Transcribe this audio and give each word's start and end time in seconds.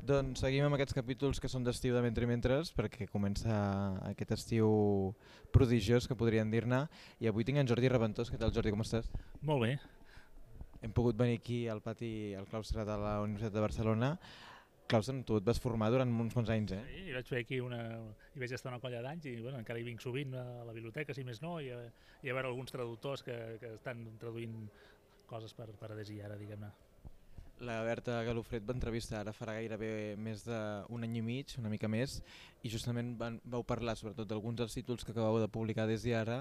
Doncs 0.00 0.40
seguim 0.40 0.64
amb 0.64 0.78
aquests 0.78 0.96
capítols 0.96 1.38
que 1.42 1.48
són 1.52 1.64
d'estiu 1.66 1.92
de 1.92 2.00
Mentre 2.00 2.24
Mentres 2.28 2.70
perquè 2.72 3.04
comença 3.10 3.52
aquest 4.08 4.30
estiu 4.32 4.70
prodigiós 5.52 6.08
que 6.08 6.16
podrien 6.16 6.48
dir-ne 6.48 6.86
i 7.20 7.28
avui 7.28 7.44
tinc 7.44 7.60
en 7.60 7.68
Jordi 7.68 7.90
Reventós. 7.92 8.30
Què 8.32 8.40
tal 8.40 8.54
Jordi, 8.56 8.72
com 8.72 8.80
estàs? 8.80 9.10
Molt 9.44 9.66
bé. 9.66 9.74
Hem 10.80 10.94
pogut 10.96 11.18
venir 11.20 11.36
aquí 11.36 11.66
al 11.68 11.82
pati, 11.84 12.32
al 12.32 12.48
claustre 12.48 12.86
de 12.88 12.96
la 12.96 13.18
Universitat 13.20 13.58
de 13.58 13.66
Barcelona. 13.66 14.10
Claustre, 14.88 15.20
tu 15.22 15.36
et 15.36 15.44
vas 15.46 15.60
formar 15.60 15.90
durant 15.92 16.16
uns 16.24 16.34
quants 16.34 16.48
anys, 16.50 16.72
eh? 16.74 16.82
Sí, 16.88 17.04
vaig 17.14 17.28
fer 17.28 17.44
aquí 17.44 17.60
una... 17.60 17.82
i 18.34 18.40
vaig 18.40 18.56
estar 18.56 18.72
una 18.72 18.80
colla 18.80 19.04
d'anys 19.04 19.28
i 19.28 19.36
bueno, 19.42 19.60
encara 19.60 19.78
hi 19.78 19.84
vinc 19.86 20.00
sovint 20.00 20.32
a 20.34 20.64
la 20.64 20.72
biblioteca, 20.72 21.14
si 21.14 21.28
més 21.28 21.44
no, 21.44 21.58
i 21.60 21.68
a, 21.76 21.82
i 22.24 22.32
a 22.32 22.34
veure 22.38 22.48
alguns 22.48 22.72
traductors 22.72 23.22
que, 23.22 23.36
que 23.60 23.76
estan 23.76 24.06
traduint 24.18 24.56
coses 25.28 25.52
per, 25.54 25.68
per 25.76 25.92
adherir 25.92 26.24
ara, 26.24 26.40
diguem-ne. 26.40 26.72
La 27.60 27.82
Berta 27.84 28.22
Galofret 28.24 28.64
va 28.64 28.72
entrevistar 28.72 29.18
ara 29.20 29.34
farà 29.36 29.58
gairebé 29.58 30.16
més 30.16 30.46
d'un 30.46 31.04
any 31.04 31.18
i 31.20 31.22
mig, 31.24 31.52
una 31.60 31.68
mica 31.68 31.90
més, 31.92 32.14
i 32.64 32.72
justament 32.72 33.10
van, 33.20 33.36
vau 33.44 33.64
parlar 33.68 33.98
sobretot 34.00 34.28
d'alguns 34.30 34.56
dels 34.62 34.76
títols 34.78 35.04
que 35.04 35.12
acabeu 35.12 35.36
de 35.42 35.48
publicar 35.52 35.84
des 35.90 36.06
d'ara 36.06 36.38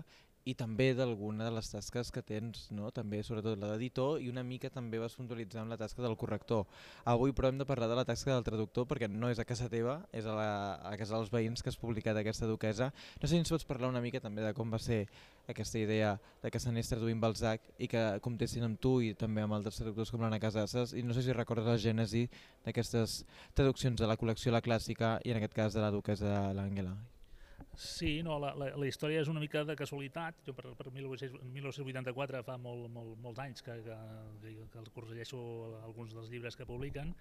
i 0.48 0.54
també 0.56 0.94
d'alguna 0.96 1.48
de 1.48 1.54
les 1.56 1.70
tasques 1.72 2.12
que 2.12 2.24
tens, 2.26 2.68
no? 2.72 2.90
també 2.96 3.22
sobretot 3.24 3.60
la 3.60 3.74
d'editor 3.74 4.22
i 4.24 4.30
una 4.32 4.44
mica 4.44 4.72
també 4.74 5.00
vas 5.02 5.16
puntualitzar 5.18 5.64
amb 5.64 5.74
la 5.74 5.78
tasca 5.78 6.02
del 6.02 6.16
corrector. 6.18 6.66
Avui 7.04 7.34
però 7.36 7.50
hem 7.50 7.60
de 7.60 7.68
parlar 7.70 7.90
de 7.92 7.98
la 8.00 8.06
tasca 8.08 8.34
del 8.34 8.46
traductor 8.48 8.88
perquè 8.90 9.10
no 9.12 9.30
és 9.30 9.40
a 9.40 9.46
casa 9.46 9.70
teva, 9.70 10.00
és 10.14 10.26
a, 10.26 10.36
la, 10.38 10.50
a 10.92 10.96
casa 10.98 11.18
dels 11.18 11.34
veïns 11.34 11.64
que 11.64 11.70
has 11.74 11.80
publicat 11.80 12.18
aquesta 12.18 12.48
duquesa. 12.50 12.92
No 13.20 13.28
sé 13.28 13.36
si 13.36 13.42
ens 13.42 13.52
pots 13.52 13.68
parlar 13.68 13.92
una 13.92 14.04
mica 14.04 14.24
també 14.24 14.46
de 14.46 14.54
com 14.58 14.72
va 14.72 14.80
ser 14.80 15.06
aquesta 15.50 15.80
idea 15.82 16.16
de 16.44 16.52
que 16.54 16.62
s'anés 16.62 16.90
traduint 16.90 17.22
Balzac 17.22 17.66
i 17.82 17.90
que 17.92 18.04
comptessin 18.26 18.68
amb 18.68 18.80
tu 18.82 19.00
i 19.02 19.14
també 19.18 19.44
amb 19.44 19.58
altres 19.58 19.82
traductors 19.82 20.14
com 20.14 20.24
l'Anna 20.24 20.42
Casasses 20.42 20.94
i 20.94 21.04
no 21.04 21.18
sé 21.18 21.26
si 21.26 21.36
recordes 21.36 21.68
la 21.68 21.80
gènesi 21.82 22.28
d'aquestes 22.66 23.24
traduccions 23.58 24.00
de 24.00 24.10
la 24.10 24.18
col·lecció 24.18 24.54
La 24.54 24.64
Clàssica 24.66 25.18
i 25.26 25.34
en 25.34 25.42
aquest 25.42 25.58
cas 25.58 25.74
de 25.74 25.84
la 25.84 25.94
duquesa 25.94 26.52
l'Àngela. 26.54 26.98
Sí, 27.80 28.22
no, 28.28 28.36
la, 28.44 28.50
la, 28.60 28.66
la 28.76 28.88
història 28.90 29.22
és 29.24 29.30
una 29.32 29.40
mica 29.40 29.62
de 29.64 29.72
casualitat. 29.80 30.42
Jo 30.44 30.52
per, 30.52 30.74
per 30.76 30.90
1984 30.92 32.42
fa 32.44 32.58
molt, 32.60 32.90
molt, 32.92 33.14
molts 33.24 33.40
anys 33.40 33.64
que, 33.64 33.78
que, 33.86 33.96
que 34.44 34.82
el 34.82 34.90
corregeixo 34.92 35.40
alguns 35.86 36.12
dels 36.18 36.28
llibres 36.34 36.60
que 36.60 36.68
publiquen 36.68 37.14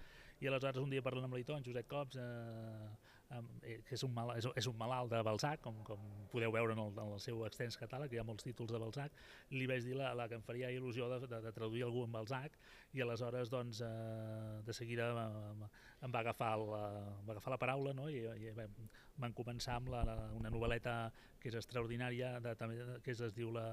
i 0.42 0.50
aleshores 0.50 0.82
un 0.82 0.90
dia 0.90 1.04
parlant 1.06 1.28
amb 1.28 1.36
l'editor, 1.36 1.60
en 1.60 1.66
Josep 1.68 1.86
Cops, 1.90 2.18
eh, 2.18 2.90
que 3.28 3.94
és 3.96 4.02
un, 4.06 4.12
mal, 4.16 4.30
és, 4.38 4.46
és 4.56 4.66
un 4.70 4.76
malalt 4.80 5.10
de 5.12 5.20
Balzac, 5.26 5.60
com, 5.64 5.76
com 5.84 6.00
podeu 6.32 6.52
veure 6.54 6.72
en 6.72 6.80
el, 6.80 6.92
en 6.96 7.12
el 7.12 7.20
seu 7.20 7.42
extens 7.44 7.76
catàleg, 7.76 8.14
hi 8.14 8.20
ha 8.22 8.24
molts 8.24 8.46
títols 8.46 8.72
de 8.72 8.80
Balzac, 8.80 9.18
li 9.52 9.66
vaig 9.68 9.84
dir 9.84 9.98
la, 9.98 10.14
la 10.16 10.28
que 10.30 10.38
em 10.38 10.44
faria 10.46 10.70
il·lusió 10.72 11.10
de, 11.12 11.20
de, 11.26 11.40
de 11.44 11.52
traduir 11.52 11.84
algú 11.84 12.06
en 12.06 12.14
Balzac 12.14 12.56
i 12.96 13.04
aleshores 13.04 13.52
doncs, 13.52 13.82
eh, 13.84 14.60
de 14.64 14.76
seguida 14.76 15.10
em 15.12 16.14
va 16.14 16.22
agafar 16.22 16.54
la, 16.62 16.82
va 17.26 17.36
agafar 17.36 17.52
la 17.52 17.60
paraula 17.60 17.92
no? 17.96 18.08
i, 18.08 18.24
i 18.24 18.54
van 18.56 19.36
començar 19.36 19.76
amb 19.76 19.92
la, 19.92 20.04
la, 20.08 20.16
una 20.38 20.52
novel·leta 20.54 20.96
que 21.38 21.50
és 21.50 21.56
extraordinària, 21.58 22.34
de, 22.42 22.54
també, 22.58 22.78
que 23.04 23.14
es 23.14 23.34
diu 23.36 23.52
la, 23.54 23.66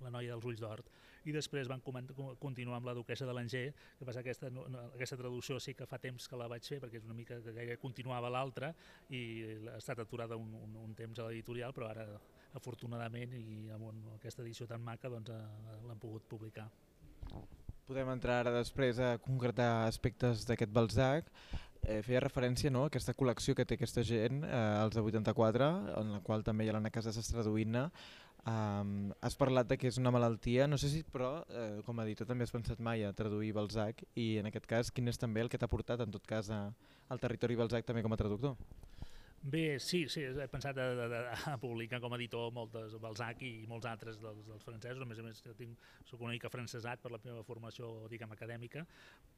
la 0.00 0.12
noia 0.12 0.34
dels 0.34 0.46
ulls 0.48 0.62
d'or, 0.62 0.82
i 1.28 1.34
després 1.36 1.68
van 1.68 1.82
continuar 1.84 2.78
amb 2.78 2.88
la 2.88 2.94
duquesa 2.96 3.28
de 3.28 3.34
l'Anger, 3.36 3.66
que 3.98 4.08
passa 4.08 4.22
que 4.24 4.32
aquesta, 4.32 4.50
aquesta 4.94 5.18
traducció 5.20 5.58
sí 5.60 5.74
que 5.76 5.88
fa 5.88 6.00
temps 6.00 6.28
que 6.28 6.40
la 6.40 6.48
vaig 6.48 6.64
fer, 6.64 6.80
perquè 6.82 7.00
és 7.00 7.08
una 7.08 7.16
mica 7.16 7.40
que 7.44 7.54
gaire 7.56 7.78
continuava 7.82 8.32
l'altra, 8.32 8.72
i 9.12 9.22
ha 9.68 9.78
estat 9.78 10.00
aturada 10.04 10.38
un, 10.40 10.54
un, 10.56 10.78
un 10.84 10.94
temps 10.96 11.20
a 11.20 11.28
l'editorial, 11.28 11.76
però 11.76 11.90
ara, 11.90 12.06
afortunadament, 12.58 13.36
i 13.36 13.68
amb 13.74 13.90
un, 13.90 14.06
aquesta 14.16 14.42
edició 14.46 14.66
tan 14.70 14.82
maca, 14.82 15.12
doncs, 15.12 15.34
eh, 15.34 15.82
l'han 15.86 16.00
pogut 16.00 16.26
publicar. 16.30 16.70
Podem 17.90 18.06
entrar 18.12 18.36
ara 18.44 18.50
després 18.54 19.00
a 19.02 19.16
concretar 19.18 19.88
aspectes 19.88 20.44
d'aquest 20.46 20.70
Balzac 20.70 21.26
eh, 21.82 21.96
feia 22.06 22.20
referència 22.22 22.70
no, 22.70 22.84
a 22.86 22.90
aquesta 22.90 23.16
col·lecció 23.18 23.56
que 23.58 23.64
té 23.66 23.74
aquesta 23.74 24.04
gent, 24.06 24.44
eh, 24.46 24.60
els 24.84 24.94
de 24.94 25.02
84, 25.02 25.70
en 25.98 26.12
la 26.14 26.20
qual 26.22 26.44
també 26.46 26.62
hi 26.62 26.70
ha 26.70 26.76
l'Anna 26.76 26.92
Casas 26.94 27.18
traduint-ne. 27.32 27.82
Um, 28.46 29.10
has 29.26 29.34
parlat 29.36 29.66
de 29.68 29.76
que 29.76 29.90
és 29.90 29.98
una 29.98 30.12
malaltia, 30.14 30.68
no 30.70 30.78
sé 30.78 30.92
si 30.92 31.02
però 31.12 31.32
eh, 31.50 31.82
com 31.84 31.98
a 31.98 32.06
editor 32.06 32.30
també 32.30 32.46
has 32.46 32.54
pensat 32.54 32.78
mai 32.78 33.02
a 33.04 33.10
traduir 33.12 33.50
Balzac 33.58 34.04
i 34.14 34.28
en 34.38 34.46
aquest 34.48 34.70
cas 34.70 34.94
quin 34.94 35.10
és 35.10 35.18
també 35.18 35.42
el 35.42 35.50
que 35.50 35.58
t'ha 35.58 35.68
portat 35.68 36.06
en 36.06 36.14
tot 36.14 36.30
cas 36.30 36.48
a, 36.54 36.62
al 37.10 37.20
territori 37.26 37.58
Balzac 37.58 37.90
també 37.90 38.06
com 38.06 38.14
a 38.14 38.22
traductor? 38.22 38.54
Bé, 39.42 39.78
sí, 39.80 40.02
sí, 40.12 40.20
he 40.20 40.46
pensat 40.52 40.76
a, 40.76 40.84
a, 41.00 41.20
a 41.48 41.56
publicar 41.56 41.96
com 42.04 42.12
a 42.12 42.16
editor 42.18 42.50
moltes, 42.52 42.92
Balzac 43.00 43.38
i 43.40 43.64
molts 43.70 43.86
altres 43.88 44.18
dels, 44.20 44.42
dels 44.44 44.66
francesos, 44.66 45.00
a 45.00 45.06
més 45.08 45.16
a 45.16 45.22
més 45.24 45.38
tinc, 45.56 45.86
soc 46.04 46.20
una 46.20 46.34
mica 46.34 46.50
francesat 46.52 47.00
per 47.00 47.08
la 47.14 47.20
meva 47.24 47.40
formació 47.48 47.88
diguem, 48.12 48.34
acadèmica, 48.36 48.82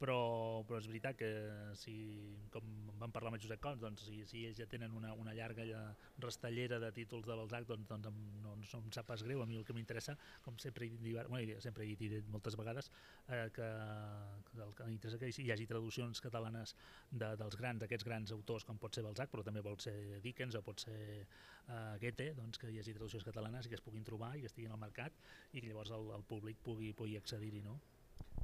però, 0.01 0.17
però 0.67 0.81
és 0.81 0.89
veritat 0.91 1.15
que 1.21 1.29
si, 1.79 1.95
com 2.51 2.67
vam 2.99 3.13
parlar 3.15 3.31
amb 3.31 3.39
Josep 3.39 3.61
Cons, 3.63 3.79
doncs 3.79 4.03
si, 4.09 4.25
si 4.27 4.43
ells 4.49 4.59
ja 4.59 4.67
tenen 4.67 4.91
una, 4.91 5.13
una 5.15 5.37
llarga 5.37 5.63
rastellera 6.19 6.81
de 6.83 6.91
títols 6.99 7.23
de 7.29 7.39
Balzac, 7.39 7.63
doncs, 7.71 7.87
doncs 7.87 8.11
no, 8.43 8.57
no 8.59 8.83
em 8.83 8.91
sap 8.91 9.07
pas 9.07 9.23
greu, 9.23 9.39
a 9.39 9.47
mi 9.47 9.55
el 9.55 9.63
que 9.63 9.77
m'interessa, 9.77 10.17
com 10.43 10.59
sempre 10.59 10.91
bueno, 10.99 11.55
sempre 11.63 11.87
he 11.87 11.95
dit 11.95 12.27
moltes 12.27 12.59
vegades, 12.59 12.91
eh, 13.29 13.47
que, 13.55 13.71
que 14.51 14.61
el 14.67 14.75
que 14.75 14.91
m'interessa 14.91 15.23
que 15.23 15.31
hi 15.31 15.49
hagi 15.55 15.71
traduccions 15.71 16.19
catalanes 16.27 16.75
de, 17.07 17.33
dels 17.39 17.55
grans, 17.55 17.87
aquests 17.87 18.11
grans 18.11 18.35
autors, 18.35 18.67
com 18.67 18.83
pot 18.83 18.99
ser 18.99 19.07
Balzac, 19.07 19.31
però 19.31 19.47
també 19.47 19.63
pot 19.63 19.79
ser 19.79 19.92
ser 19.93 20.21
Dickens 20.23 20.57
o 20.57 20.61
pot 20.65 20.83
ser 20.83 20.99
uh, 21.23 21.95
Goethe, 22.01 22.31
doncs, 22.37 22.59
que 22.61 22.69
hi 22.71 22.79
hagi 22.81 22.95
traduccions 22.95 23.25
catalanes 23.27 23.67
i 23.67 23.73
que 23.73 23.79
es 23.79 23.85
puguin 23.85 24.05
trobar 24.07 24.33
i 24.37 24.43
que 24.43 24.51
estiguin 24.51 24.73
al 24.73 24.81
mercat 24.81 25.13
i 25.53 25.61
que 25.61 25.69
llavors 25.69 25.93
el, 25.95 26.09
el 26.17 26.25
públic 26.29 26.61
pugui, 26.65 26.93
pugui 26.97 27.17
accedir-hi. 27.19 27.63
No? 27.65 27.77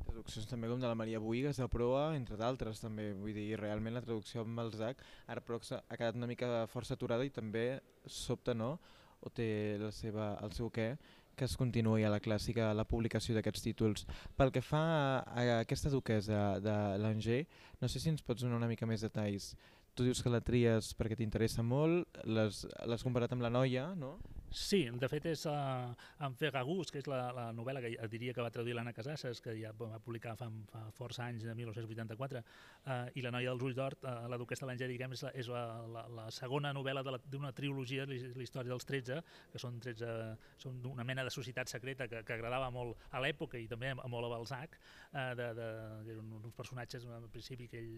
Traduccions 0.09 0.47
també 0.49 0.69
com 0.69 0.81
de 0.81 0.89
la 0.89 0.97
Maria 0.97 1.19
Buigas 1.21 1.59
de 1.61 1.67
Proa, 1.69 2.09
entre 2.17 2.37
d'altres 2.39 2.81
també, 2.81 3.11
vull 3.17 3.35
dir, 3.35 3.51
realment 3.59 3.97
la 3.97 4.05
traducció 4.05 4.45
amb 4.45 4.63
el 4.63 4.71
ZAC 4.73 5.03
ara 5.27 5.43
però 5.45 5.59
ha 5.59 5.97
quedat 5.97 6.17
una 6.17 6.29
mica 6.29 6.65
força 6.71 6.95
aturada 6.97 7.25
i 7.25 7.33
també 7.33 7.67
sobta, 8.05 8.55
no?, 8.57 8.77
o 9.19 9.29
té 9.35 9.75
la 9.75 9.91
seva, 9.91 10.33
el 10.45 10.53
seu 10.55 10.69
què, 10.71 10.93
que 11.39 11.47
es 11.47 11.55
continuï 11.59 12.03
a 12.03 12.11
la 12.11 12.19
clàssica 12.23 12.73
la 12.75 12.85
publicació 12.87 13.35
d'aquests 13.35 13.63
títols. 13.63 14.05
Pel 14.35 14.51
que 14.55 14.63
fa 14.63 14.81
a, 14.83 15.03
a 15.23 15.43
aquesta 15.59 15.91
duquesa 15.91 16.59
de 16.63 16.75
l'Anger, 16.99 17.41
no 17.79 17.87
sé 17.91 18.01
si 18.03 18.11
ens 18.11 18.23
pots 18.27 18.43
donar 18.43 18.59
una 18.59 18.67
mica 18.71 18.87
més 18.89 19.05
detalls 19.05 19.53
tu 19.99 20.07
dius 20.07 20.23
que 20.23 20.31
la 20.31 20.39
tries 20.39 20.93
perquè 20.95 21.17
t'interessa 21.19 21.63
molt, 21.65 22.21
l'has 22.23 23.03
comparat 23.03 23.33
amb 23.35 23.43
la 23.43 23.51
noia, 23.51 23.89
no? 23.99 24.15
Sí, 24.49 24.79
de 24.89 25.07
fet 25.11 25.27
és 25.29 25.43
uh, 25.45 25.91
en 26.25 26.35
Ferragus, 26.37 26.89
que 26.89 27.01
és 27.03 27.07
la, 27.09 27.19
la 27.35 27.43
novel·la 27.53 27.83
que 27.83 28.07
diria 28.09 28.33
que 28.33 28.41
va 28.41 28.49
traduir 28.49 28.73
l'Anna 28.73 28.95
Casasses, 28.97 29.41
que 29.45 29.53
ja 29.59 29.69
va 29.77 29.99
publicar 30.01 30.33
fa, 30.39 30.47
fa 30.71 30.81
força 30.95 31.27
anys, 31.27 31.43
de 31.45 31.53
1984, 31.53 32.41
uh, 32.41 32.95
i 33.13 33.25
La 33.25 33.33
noia 33.35 33.51
dels 33.51 33.65
ulls 33.67 33.77
d'or, 33.77 33.97
uh, 34.01 34.25
la 34.31 34.39
duquesta 34.41 34.65
de 34.65 34.87
diguem, 34.89 35.13
és, 35.13 35.21
la, 35.27 35.33
és 35.37 35.51
la, 35.53 35.63
la, 35.93 36.05
la 36.17 36.25
segona 36.33 36.73
novel·la 36.73 37.03
d'una 37.29 37.51
trilogia, 37.53 38.07
la 38.09 38.41
història 38.41 38.71
dels 38.71 38.89
13, 38.89 39.19
que 39.51 39.61
són 39.61 39.77
13, 39.83 40.15
són 40.57 40.81
una 40.89 41.05
mena 41.05 41.27
de 41.27 41.35
societat 41.35 41.69
secreta 41.69 42.07
que, 42.07 42.23
que 42.25 42.39
agradava 42.39 42.71
molt 42.73 42.97
a 43.11 43.21
l'època 43.21 43.59
i 43.59 43.67
també 43.69 43.93
molt 43.99 44.25
a 44.25 44.33
Balzac, 44.33 44.79
uh, 45.13 45.35
de, 45.37 45.53
de, 45.59 45.69
de, 46.07 46.19
uns 46.39 46.57
personatges 46.57 47.05
al 47.05 47.29
principi 47.29 47.69
que 47.69 47.83
ell 47.83 47.95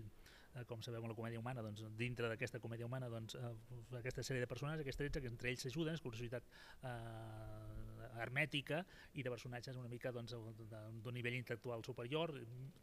eh, 0.56 0.66
com 0.70 0.82
sabeu 0.84 1.04
en 1.04 1.14
la 1.14 1.18
comèdia 1.18 1.40
humana, 1.40 1.64
doncs, 1.66 1.84
dintre 2.00 2.30
d'aquesta 2.32 2.60
comèdia 2.64 2.88
humana, 2.90 3.10
doncs, 3.12 3.36
eh, 3.36 3.54
aquesta 4.02 4.24
sèrie 4.24 4.44
de 4.44 4.50
personatges, 4.52 4.86
aquests 4.86 5.04
13, 5.04 5.24
que 5.24 5.32
entre 5.32 5.52
ells 5.52 5.68
s'ajuden, 5.68 5.98
és 5.98 6.06
una 6.06 6.18
societat 6.18 6.52
eh, 6.84 7.91
hermètica 8.20 8.82
i 9.14 9.24
de 9.24 9.32
personatges 9.34 9.78
una 9.80 9.90
mica 9.92 10.12
doncs, 10.12 10.34
d'un 10.34 11.16
nivell 11.16 11.38
intel·lectual 11.38 11.84
superior, 11.86 12.34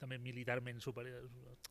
també 0.00 0.18
militarment 0.22 0.80
superior, 0.80 1.28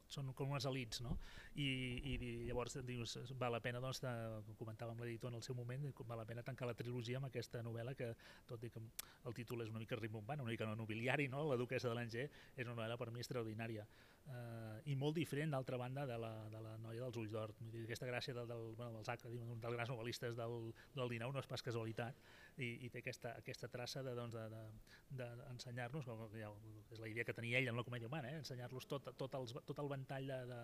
són 0.08 0.34
com 0.38 0.54
unes 0.54 0.68
elites, 0.70 1.02
no? 1.06 1.18
I, 1.56 1.68
i 2.14 2.18
llavors 2.48 2.78
dius, 2.88 3.18
val 3.40 3.56
la 3.56 3.62
pena, 3.64 3.82
doncs, 3.84 4.02
de, 4.04 4.14
comentava 4.60 4.94
amb 4.94 5.04
l'editor 5.04 5.34
en 5.34 5.40
el 5.40 5.46
seu 5.46 5.58
moment, 5.58 5.90
val 6.08 6.22
la 6.22 6.28
pena 6.30 6.46
tancar 6.46 6.70
la 6.70 6.78
trilogia 6.78 7.22
amb 7.22 7.30
aquesta 7.30 7.64
novel·la 7.66 7.96
que, 7.98 8.14
tot 8.48 8.64
i 8.64 8.72
que 8.74 8.84
el 9.26 9.38
títol 9.38 9.66
és 9.66 9.74
una 9.74 9.82
mica 9.84 10.00
rimbombant, 10.00 10.44
una 10.44 10.54
mica 10.54 10.68
no 10.70 10.76
nobiliari, 10.78 11.28
no? 11.32 11.48
la 11.50 11.58
duquesa 11.60 11.90
de 11.90 11.98
l'Anger 11.98 12.30
és 12.30 12.66
una 12.66 12.76
novel·la 12.76 12.98
per 13.00 13.12
mi 13.12 13.24
extraordinària 13.24 13.88
eh, 14.28 14.92
i 14.92 14.96
molt 15.00 15.16
diferent 15.18 15.54
d'altra 15.54 15.80
banda 15.80 16.06
de 16.10 16.18
la, 16.22 16.32
de 16.52 16.62
la 16.64 16.76
noia 16.82 17.06
dels 17.06 17.20
ulls 17.22 17.32
d'or. 17.34 17.54
Aquesta 17.84 18.10
gràcia 18.10 18.36
del, 18.36 18.48
del, 18.50 18.66
bueno, 18.80 19.00
dels, 19.00 19.24
dels, 19.24 19.62
dels 19.64 19.78
grans 19.78 19.94
novel·listes 19.94 20.38
del, 20.38 20.72
del 20.96 21.14
19 21.16 21.36
no 21.36 21.44
és 21.44 21.50
pas 21.50 21.64
casualitat 21.64 22.20
i, 22.58 22.74
i 22.86 22.92
té 22.94 23.04
aquesta, 23.04 23.34
aquesta 23.48 23.70
traça 23.72 24.04
d'ensenyar-nos, 24.04 26.06
de, 26.06 26.12
doncs, 26.12 26.32
de, 26.34 26.38
de, 26.38 26.42
de 26.42 26.46
és 26.92 27.00
la 27.00 27.08
idea 27.08 27.24
que 27.28 27.36
tenia 27.36 27.60
ell 27.62 27.70
en 27.72 27.78
la 27.80 27.86
comèdia 27.88 28.10
humana, 28.10 28.28
eh? 28.34 28.38
ensenyar-los 28.42 28.88
tot, 28.92 29.04
tot, 29.20 29.38
els, 29.40 29.52
tot 29.68 29.80
el 29.84 29.92
ventall 29.92 30.26
de, 30.28 30.40
de, 30.52 30.62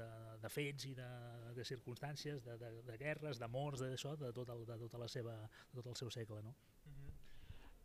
de, 0.00 0.08
de 0.42 0.50
fets 0.52 0.82
i 0.88 0.94
de, 0.96 1.08
de 1.58 1.64
circumstàncies, 1.68 2.36
de, 2.46 2.54
de, 2.62 2.70
de 2.88 2.96
guerres, 3.00 3.36
d'amors, 3.42 3.84
d'això, 3.84 4.12
de, 4.20 4.28
tot 4.36 4.48
el, 4.54 4.60
de, 4.68 4.76
tota 4.86 4.98
la 5.02 5.08
seva, 5.12 5.34
de 5.72 5.82
tot 5.82 5.92
el 5.92 5.98
seu 6.00 6.10
segle. 6.14 6.40
No? 6.46 6.52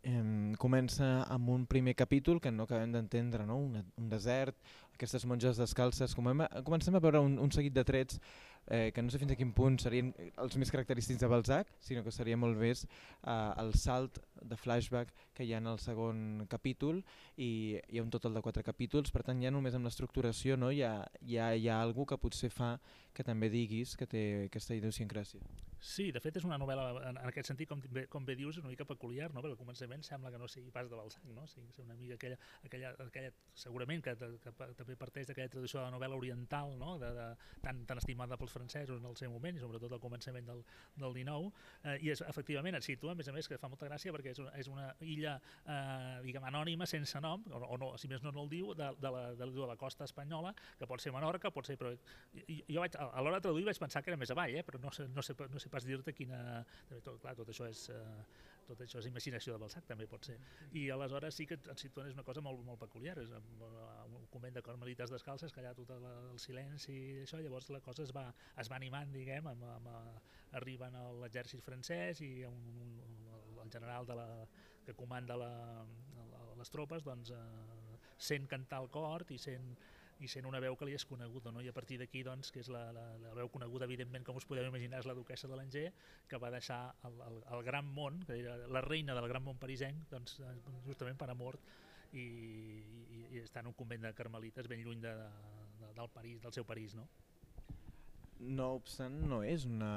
Eh, 0.02 0.54
comença 0.58 1.08
amb 1.30 1.52
un 1.54 1.62
primer 1.70 1.94
capítol 1.94 2.40
que 2.42 2.50
no 2.50 2.64
acabem 2.66 2.90
d'entendre, 2.96 3.46
no? 3.46 3.56
un, 3.68 3.72
un 4.00 4.06
desert, 4.10 4.56
aquestes 4.96 5.24
monges 5.28 5.60
descalces, 5.60 6.16
comencem 6.16 6.96
a 6.96 7.04
veure 7.04 7.20
un, 7.22 7.38
un 7.38 7.50
seguit 7.54 7.74
de 7.76 7.84
trets 7.86 8.18
eh, 8.66 8.92
que 8.94 9.02
no 9.02 9.10
sé 9.10 9.18
fins 9.18 9.32
a 9.34 9.38
quin 9.38 9.52
punt 9.56 9.78
serien 9.82 10.12
els 10.42 10.56
més 10.60 10.70
característics 10.72 11.20
de 11.22 11.30
Balzac, 11.30 11.72
sinó 11.80 12.04
que 12.04 12.14
seria 12.14 12.38
molt 12.38 12.58
més 12.58 12.84
eh, 12.86 13.34
el 13.62 13.74
salt 13.78 14.20
de 14.42 14.58
flashback 14.58 15.12
que 15.34 15.46
hi 15.46 15.52
ha 15.54 15.60
en 15.62 15.70
el 15.72 15.80
segon 15.82 16.46
capítol 16.50 17.02
i 17.36 17.78
hi 17.88 17.98
ha 17.98 18.06
un 18.06 18.12
total 18.14 18.34
de 18.38 18.44
quatre 18.44 18.64
capítols, 18.66 19.10
per 19.10 19.24
tant 19.26 19.42
ja 19.42 19.52
només 19.54 19.74
amb 19.74 19.88
l'estructuració 19.88 20.56
no, 20.56 20.70
hi, 20.70 20.82
ha, 20.86 20.96
hi, 21.22 21.38
ha, 21.38 21.52
hi 21.56 21.68
ha 21.68 21.82
algú 21.82 22.06
que 22.06 22.20
potser 22.20 22.52
fa 22.52 22.76
que 23.12 23.26
també 23.26 23.50
diguis 23.52 23.96
que 23.96 24.08
té 24.08 24.24
aquesta 24.46 24.78
idiosincràsia. 24.78 25.71
Sí, 25.82 26.12
de 26.14 26.20
fet 26.22 26.36
és 26.38 26.44
una 26.46 26.54
novel·la 26.62 26.82
en, 27.08 27.16
en 27.18 27.26
aquest 27.26 27.48
sentit, 27.50 27.66
com 27.66 27.80
com 28.08 28.26
bé 28.26 28.36
dius, 28.38 28.54
és 28.54 28.62
una 28.62 28.70
mica 28.70 28.84
peculiar, 28.86 29.32
no? 29.34 29.40
perquè 29.42 29.56
al 29.56 29.58
començament 29.58 30.04
sembla 30.06 30.30
que 30.30 30.38
no 30.38 30.46
sigui 30.46 30.70
pas 30.70 30.86
de 30.86 30.94
Balzac, 30.94 31.24
no? 31.34 31.42
sigui 31.50 31.66
una 31.82 31.96
mica 31.98 32.14
aquella, 32.14 32.36
aquella, 32.62 32.92
aquella 33.02 33.32
segurament 33.58 34.04
que, 34.06 34.14
que, 34.14 34.52
que 34.60 34.68
també 34.78 34.94
parteix 35.00 35.26
d'aquella 35.26 35.50
tradició 35.50 35.80
de 35.80 35.88
la 35.88 35.94
novel·la 35.96 36.20
oriental, 36.20 36.76
no? 36.78 36.92
de, 37.02 37.10
de, 37.16 37.24
tan, 37.64 37.80
tan 37.90 37.98
estimada 37.98 38.38
pels 38.38 38.54
francesos 38.54 39.00
en 39.02 39.08
el 39.10 39.18
seu 39.18 39.34
moment 39.34 39.58
i 39.58 39.64
sobretot 39.64 39.96
al 39.96 40.02
començament 40.04 40.46
del, 40.46 40.62
del 41.02 41.18
19, 41.18 41.50
eh, 41.82 41.96
i 42.06 42.12
és, 42.14 42.22
efectivament 42.30 42.78
et 42.78 42.86
situa, 42.86 43.16
a 43.16 43.18
més 43.18 43.32
a 43.32 43.34
més, 43.34 43.50
que 43.50 43.58
fa 43.58 43.72
molta 43.72 43.90
gràcia 43.90 44.14
perquè 44.14 44.36
és 44.36 44.42
una, 44.44 44.54
és 44.62 44.70
una 44.70 44.86
illa 45.02 45.34
eh, 45.66 46.22
diguem, 46.28 46.46
anònima, 46.52 46.86
sense 46.86 47.18
nom, 47.26 47.42
o, 47.50 47.58
o 47.58 47.80
no, 47.82 47.90
si 47.98 48.12
més 48.12 48.22
no, 48.22 48.30
no 48.30 48.46
el 48.46 48.54
diu, 48.54 48.70
de, 48.78 48.92
de, 49.02 49.14
la, 49.16 49.24
de, 49.34 49.50
de 49.58 49.66
la 49.74 49.78
costa 49.82 50.06
espanyola, 50.06 50.54
que 50.78 50.86
pot 50.86 51.02
ser 51.02 51.10
Menorca, 51.10 51.50
pot 51.50 51.66
ser... 51.66 51.74
Però, 51.82 51.90
jo 52.46 52.86
vaig, 52.86 52.94
a 53.02 53.26
l'hora 53.26 53.42
de 53.42 53.48
traduir 53.48 53.66
vaig 53.66 53.82
pensar 53.82 54.06
que 54.06 54.14
era 54.14 54.22
més 54.22 54.30
avall, 54.30 54.54
eh? 54.54 54.62
però 54.62 54.78
no 54.78 54.94
sé, 54.94 55.10
no 55.10 55.26
sé, 55.26 55.34
no 55.50 55.58
sé 55.58 55.71
pas 55.72 55.84
dir-te 55.88 56.14
quina... 56.16 56.62
Tot, 56.92 57.18
clar, 57.22 57.36
tot 57.38 57.52
això 57.52 57.68
és... 57.70 57.88
Eh, 57.92 58.48
tot 58.62 58.78
això 58.84 59.00
és 59.00 59.08
imaginació 59.08 59.52
de 59.52 59.58
Balzac 59.58 59.86
també 59.88 60.06
pot 60.06 60.26
ser. 60.28 60.36
I 60.78 60.84
aleshores 60.94 61.34
sí 61.34 61.48
que 61.50 61.56
ens 61.58 61.82
situen 61.82 62.06
és 62.08 62.14
una 62.14 62.24
cosa 62.26 62.40
molt, 62.46 62.62
molt 62.66 62.78
peculiar 62.78 63.16
és 63.18 63.32
un 63.34 64.28
convent 64.30 64.54
de 64.54 64.62
carmelites 64.62 65.10
descalces 65.10 65.52
que 65.52 65.58
allà 65.60 65.72
tot 65.74 65.90
el, 65.96 66.06
el 66.30 66.38
silenci 66.38 66.94
i 66.94 67.16
això 67.24 67.40
llavors 67.42 67.72
la 67.74 67.82
cosa 67.84 68.06
es 68.06 68.14
va, 68.14 68.28
es 68.62 68.70
va 68.70 68.78
animant 68.78 69.10
diguem 69.12 69.50
amb, 69.50 69.66
amb, 69.76 69.90
arriben 70.60 70.94
a 70.94 71.08
l'exèrcit 71.24 71.64
francès 71.66 72.22
i 72.22 72.30
un, 72.46 72.62
un, 72.86 73.26
el 73.64 73.74
general 73.74 74.06
de 74.06 74.16
la, 74.20 74.28
que 74.86 74.94
comanda 74.94 75.36
la, 75.38 75.52
les 76.58 76.70
tropes 76.70 77.04
doncs 77.06 77.32
eh, 77.34 77.98
sent 78.30 78.46
cantar 78.50 78.82
el 78.84 78.90
cor 78.94 79.26
i 79.34 79.38
sent 79.42 79.74
i 80.20 80.28
sent 80.28 80.46
una 80.46 80.60
veu 80.62 80.76
que 80.78 80.86
li 80.86 80.94
és 80.96 81.04
coneguda, 81.08 81.52
no? 81.54 81.62
i 81.64 81.70
a 81.70 81.74
partir 81.76 81.98
d'aquí, 82.00 82.22
doncs, 82.26 82.52
que 82.54 82.60
és 82.62 82.68
la, 82.72 82.84
la, 82.94 83.04
la 83.22 83.32
veu 83.38 83.48
coneguda, 83.52 83.88
evidentment, 83.88 84.24
com 84.26 84.36
us 84.38 84.46
podeu 84.48 84.66
imaginar, 84.68 85.00
és 85.02 85.08
la 85.08 85.16
duquessa 85.18 85.48
de 85.50 85.58
l'Anger, 85.58 85.86
que 86.28 86.40
va 86.42 86.52
deixar 86.54 86.82
el, 87.08 87.18
el, 87.28 87.40
el 87.56 87.64
gran 87.66 87.88
món, 87.88 88.20
que 88.26 88.38
era 88.42 88.56
la 88.68 88.84
reina 88.84 89.16
del 89.18 89.28
gran 89.30 89.44
món 89.46 89.58
parisenc, 89.62 90.06
doncs, 90.12 90.38
justament 90.86 91.18
per 91.18 91.30
a 91.32 91.38
mort, 91.38 91.72
i, 92.12 92.22
i, 92.22 93.26
i 93.32 93.42
està 93.42 93.62
en 93.62 93.72
un 93.72 93.76
convent 93.76 94.04
de 94.04 94.12
carmelites 94.16 94.68
ben 94.68 94.82
lluny 94.84 95.00
de, 95.02 95.12
de, 95.80 95.92
del, 95.96 96.08
París, 96.12 96.40
del 96.42 96.54
seu 96.54 96.66
París. 96.68 96.94
No? 96.98 97.08
No 98.42 98.72
obstant, 98.76 99.20
no 99.30 99.42
és, 99.46 99.66
una, 99.68 99.92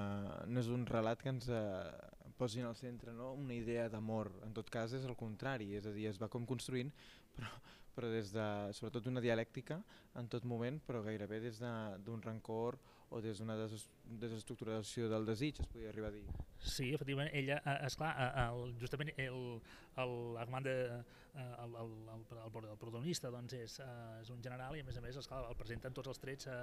no 0.47 0.61
és 0.61 0.69
un 0.71 0.85
relat 0.87 1.21
que 1.21 1.33
ens 1.33 1.49
eh, 1.49 1.61
posi 2.37 2.61
en 2.61 2.69
el 2.69 2.75
centre 2.77 3.13
no? 3.13 3.33
una 3.33 3.55
idea 3.55 3.87
d'amor, 3.89 4.31
en 4.45 4.53
tot 4.53 4.69
cas 4.71 4.93
és 4.93 5.07
el 5.07 5.15
contrari, 5.17 5.73
és 5.79 5.87
a 5.87 5.93
dir, 5.95 6.09
es 6.11 6.21
va 6.21 6.29
com 6.31 6.45
construint, 6.47 6.91
però, 7.35 7.51
però 7.95 8.09
des 8.11 8.31
de, 8.35 8.45
sobretot 8.75 9.05
d'una 9.05 9.23
dialèctica 9.23 9.79
en 10.19 10.27
tot 10.31 10.45
moment, 10.45 10.81
però 10.85 11.01
gairebé 11.05 11.39
des 11.47 11.61
d'un 11.61 12.19
de, 12.19 12.25
rancor 12.27 12.77
o 13.09 13.21
des 13.21 13.39
d'una 13.39 13.55
des, 13.59 13.87
desestructuració 14.21 15.09
del 15.09 15.25
desig, 15.27 15.59
es 15.61 15.69
podria 15.71 15.89
arribar 15.91 16.09
a 16.09 16.15
dir. 16.15 16.23
Sí, 16.59 16.91
efectivament, 16.93 17.29
ella, 17.33 17.59
eh, 17.61 17.77
esclar, 17.87 18.11
eh, 18.17 18.45
el, 18.45 18.75
justament 18.81 19.11
el, 19.15 19.39
el, 20.01 20.13
eh, 20.37 20.95
el, 21.35 21.75
el, 21.75 21.93
el, 22.15 22.25
el, 22.25 22.69
el 22.71 22.77
protagonista 22.79 23.31
doncs 23.33 23.53
és, 23.57 23.77
és 24.21 24.29
un 24.33 24.41
general 24.43 24.77
i 24.77 24.81
a 24.81 24.87
més 24.87 24.97
a 24.97 25.03
més 25.03 25.17
esclar, 25.21 25.43
el 25.49 25.57
presenten 25.59 25.93
tots 25.93 26.11
els 26.11 26.21
trets 26.21 26.49
a, 26.51 26.57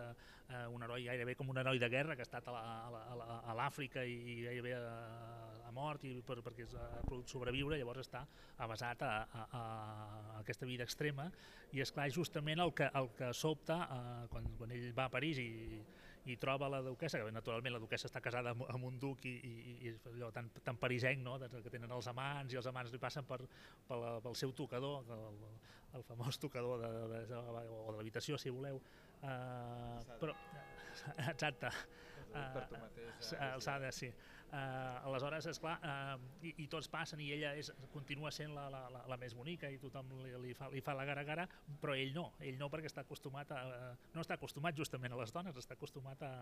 a 0.49 0.63
un 0.73 0.83
heroi 0.83 1.07
gairebé 1.11 1.37
com 1.39 1.51
un 1.53 1.61
heroi 1.63 1.81
de 1.83 1.91
guerra 1.93 2.17
que 2.17 2.25
ha 2.25 2.29
estat 2.29 2.49
a 2.49 3.55
l'Àfrica 3.59 4.05
i 4.05 4.43
gairebé 4.47 4.75
a, 4.79 4.85
a 5.69 5.73
mort 5.73 6.05
i 6.09 6.15
per, 6.27 6.41
perquè 6.45 6.67
ha 6.77 7.03
pogut 7.07 7.31
sobreviure, 7.31 7.79
llavors 7.79 8.05
està 8.05 8.25
avasat 8.65 9.03
a, 9.07 9.13
a, 9.25 9.47
a 9.61 9.65
aquesta 10.41 10.69
vida 10.69 10.87
extrema 10.89 11.29
i 11.73 11.81
és 11.81 11.93
clar 11.93 12.09
justament 12.13 12.61
el 12.61 12.73
que, 12.77 12.89
el 12.99 13.11
que 13.17 13.33
sobta 13.37 13.79
eh, 13.87 14.25
quan, 14.33 14.49
quan 14.59 14.73
ell 14.75 14.91
va 14.97 15.09
a 15.09 15.13
París 15.13 15.41
i, 15.41 15.51
i 16.31 16.37
troba 16.39 16.69
la 16.71 16.83
duquessa, 16.85 17.19
que 17.19 17.35
naturalment 17.35 17.75
la 17.75 17.81
duquessa 17.83 18.07
està 18.07 18.21
casada 18.23 18.53
amb, 18.55 18.63
amb 18.71 18.87
un 18.87 18.99
duc 19.03 19.25
i, 19.27 19.33
i, 19.43 19.75
i 19.89 19.95
allò 20.13 20.31
tan, 20.35 20.51
tan 20.63 20.79
parisenc, 20.79 21.23
no? 21.25 21.39
que 21.41 21.73
tenen 21.73 21.91
els 21.91 22.09
amants 22.13 22.55
i 22.55 22.61
els 22.61 22.69
amants 22.71 22.93
li 22.95 23.01
passen 23.03 23.27
per, 23.27 23.41
per 23.89 23.99
la, 23.99 24.13
pel 24.23 24.39
seu 24.39 24.55
tocador, 24.55 25.09
el, 25.17 25.49
el 25.99 26.07
famós 26.07 26.39
tocador 26.43 26.79
de, 26.85 26.93
de, 27.15 27.25
de, 27.33 27.41
o 27.41 27.91
de 27.91 27.97
l'habitació, 27.99 28.39
si 28.39 28.55
voleu. 28.55 28.79
Uh, 29.23 29.99
però, 30.23 30.37
exacte. 31.35 31.73
Mateix. 32.33 33.35
Alçada, 33.51 33.91
sí. 33.93 34.09
Uh, 34.53 35.07
aleshores, 35.09 35.47
és 35.49 35.57
clar, 35.57 35.79
uh, 35.81 36.19
i, 36.45 36.51
i 36.61 36.67
tots 36.69 36.85
passen 36.93 37.21
i 37.25 37.31
ella 37.33 37.55
és, 37.57 37.71
continua 37.95 38.29
sent 38.37 38.53
la, 38.53 38.67
la, 38.69 38.83
la, 38.93 39.01
la 39.09 39.17
més 39.17 39.33
bonica 39.33 39.71
i 39.73 39.79
tothom 39.81 40.11
li, 40.19 40.33
li, 40.43 40.51
fa, 40.53 40.67
li 40.69 40.83
fa 40.85 40.93
la 40.93 41.07
gara-gara, 41.09 41.47
però 41.81 41.95
ell 41.97 42.13
no, 42.13 42.27
ell 42.45 42.59
no 42.61 42.69
perquè 42.69 42.91
està 42.91 43.01
acostumat 43.07 43.55
a, 43.57 43.63
no 44.13 44.21
està 44.21 44.37
acostumat 44.37 44.77
justament 44.77 45.17
a 45.17 45.21
les 45.23 45.33
dones, 45.33 45.57
està 45.57 45.73
acostumat 45.73 46.21
a, 46.29 46.33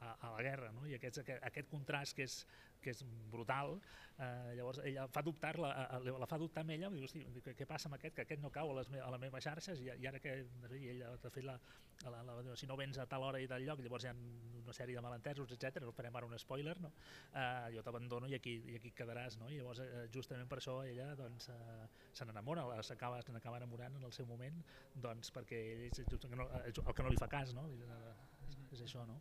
a, 0.00 0.10
a 0.10 0.32
la 0.32 0.40
guerra, 0.42 0.72
no? 0.74 0.82
i 0.90 0.96
aquest, 0.98 1.20
aquest, 1.22 1.46
aquest 1.46 1.70
contrast 1.70 2.18
que 2.18 2.26
és, 2.26 2.40
que 2.82 2.90
és 2.90 3.04
brutal, 3.30 3.76
uh, 4.18 4.50
llavors 4.58 4.82
ella 4.82 5.06
fa 5.14 5.22
dubtar 5.22 5.54
la, 5.62 5.70
la 6.10 6.26
fa 6.26 6.40
dubtar 6.42 6.66
amb 6.66 6.74
ella, 6.74 6.90
diu, 6.90 7.06
hosti, 7.06 7.22
què, 7.38 7.54
què 7.54 7.70
passa 7.70 7.86
amb 7.86 8.00
aquest, 8.00 8.16
que 8.18 8.26
aquest 8.26 8.42
no 8.42 8.50
cau 8.50 8.74
a 8.74 8.80
les, 8.80 8.90
a 8.98 9.14
les 9.14 9.22
meves 9.28 9.46
xarxes 9.46 9.86
i, 9.86 9.92
i 9.94 10.10
ara 10.10 10.18
que 10.18 10.40
i 10.74 10.90
ella 10.96 11.14
ha 11.14 11.30
fet 11.30 11.46
la, 11.46 11.54
la, 12.02 12.22
la, 12.24 12.40
la, 12.42 12.56
si 12.56 12.66
no 12.66 12.74
vens 12.80 12.98
a 12.98 13.06
tal 13.06 13.30
hora 13.30 13.38
i 13.38 13.46
tal 13.46 13.62
lloc, 13.62 13.82
llavors 13.84 14.06
hi 14.06 14.10
ha 14.10 14.14
una 14.60 14.74
sèrie 14.76 14.96
de 14.96 15.02
malentesos, 15.04 15.54
etc. 15.54 15.84
no 15.84 15.94
farem 15.94 16.16
ara 16.16 16.26
un 16.26 16.38
spoiler, 16.38 16.76
no? 16.80 16.92
Jo 17.74 17.82
t'abandono 17.86 18.28
i 18.30 18.36
aquí, 18.38 18.56
i 18.72 18.76
aquí 18.78 18.92
quedaràs, 18.96 19.38
no? 19.40 19.50
I 19.50 19.58
llavors, 19.60 19.82
eh, 19.84 20.06
justament 20.14 20.48
per 20.50 20.60
això 20.60 20.78
ella 20.86 21.10
doncs, 21.18 21.50
eh, 21.54 21.88
se 22.12 22.24
n'enamora, 22.24 22.66
s'acaba 22.86 23.20
n'acaba 23.30 23.60
enamorant 23.62 23.96
en 23.96 24.04
el 24.04 24.12
seu 24.12 24.26
moment, 24.26 24.62
doncs 24.94 25.32
perquè 25.34 25.60
ell 25.74 25.84
és 25.90 26.00
el 26.06 26.18
que 26.18 26.36
no, 26.36 26.48
el 26.64 26.94
que 26.94 27.02
no 27.02 27.12
li 27.12 27.20
fa 27.20 27.28
cas, 27.28 27.54
no? 27.54 27.68
És, 28.48 28.58
és 28.78 28.82
això, 28.88 29.06
no? 29.06 29.20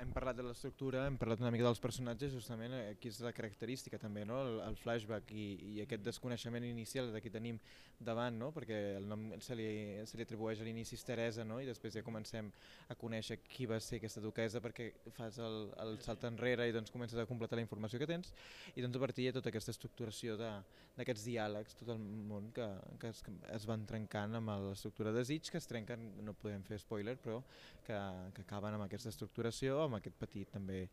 Hem 0.00 0.12
parlat 0.14 0.38
de 0.38 0.44
l'estructura, 0.46 1.04
hem 1.06 1.16
parlat 1.20 1.42
una 1.42 1.50
mica 1.52 1.66
dels 1.66 1.80
personatges, 1.82 2.32
justament 2.32 2.72
eh, 2.76 2.94
aquí 2.94 3.10
és 3.10 3.20
la 3.24 3.32
característica 3.36 3.98
també, 4.00 4.24
no? 4.28 4.38
el, 4.46 4.58
el 4.64 4.76
flashback 4.80 5.32
i, 5.36 5.46
i 5.74 5.80
aquest 5.84 6.04
desconeixement 6.06 6.64
inicial 6.64 7.10
de 7.12 7.20
qui 7.20 7.32
tenim 7.32 7.58
davant, 8.00 8.38
no? 8.40 8.48
perquè 8.56 8.78
el 8.96 9.06
nom 9.08 9.26
se 9.44 9.56
li, 9.58 9.68
se 10.08 10.16
li 10.16 10.24
atribueix 10.24 10.62
a 10.62 10.66
l'inici 10.66 10.96
Teresa 11.04 11.44
no? 11.44 11.58
i 11.60 11.68
després 11.68 11.98
ja 11.98 12.04
comencem 12.06 12.48
a 12.88 12.96
conèixer 12.96 13.40
qui 13.44 13.68
va 13.68 13.80
ser 13.84 13.98
aquesta 14.00 14.22
duquesa 14.24 14.62
perquè 14.64 14.88
fas 15.16 15.38
el, 15.44 15.68
el 15.84 15.98
salt 16.04 16.24
enrere 16.28 16.68
i 16.68 16.74
doncs 16.76 16.92
comences 16.94 17.20
a 17.20 17.28
completar 17.28 17.58
la 17.60 17.66
informació 17.66 18.00
que 18.00 18.08
tens 18.08 18.32
i 18.74 18.84
doncs 18.84 18.96
a 18.96 19.04
partir 19.04 19.28
de 19.28 19.36
tota 19.36 19.52
aquesta 19.52 19.74
estructuració 19.74 20.38
d'aquests 20.40 21.26
diàlegs, 21.28 21.76
tot 21.82 21.92
el 21.92 22.00
món 22.00 22.48
que, 22.56 22.66
que, 23.02 23.12
es, 23.12 23.20
es 23.52 23.68
van 23.68 23.84
trencant 23.88 24.40
amb 24.40 24.54
l'estructura 24.70 25.12
de 25.12 25.20
desig, 25.20 25.52
que 25.52 25.60
es 25.60 25.68
trenquen, 25.68 26.08
no 26.24 26.36
podem 26.40 26.64
fer 26.64 26.80
spoiler, 26.80 27.18
però 27.20 27.42
que, 27.84 28.00
que 28.36 28.46
acaben 28.46 28.76
amb 28.76 28.86
aquesta 28.86 29.12
estructuració, 29.12 29.89
amb 29.90 29.98
aquest 29.98 30.16
petit 30.20 30.48
també 30.54 30.84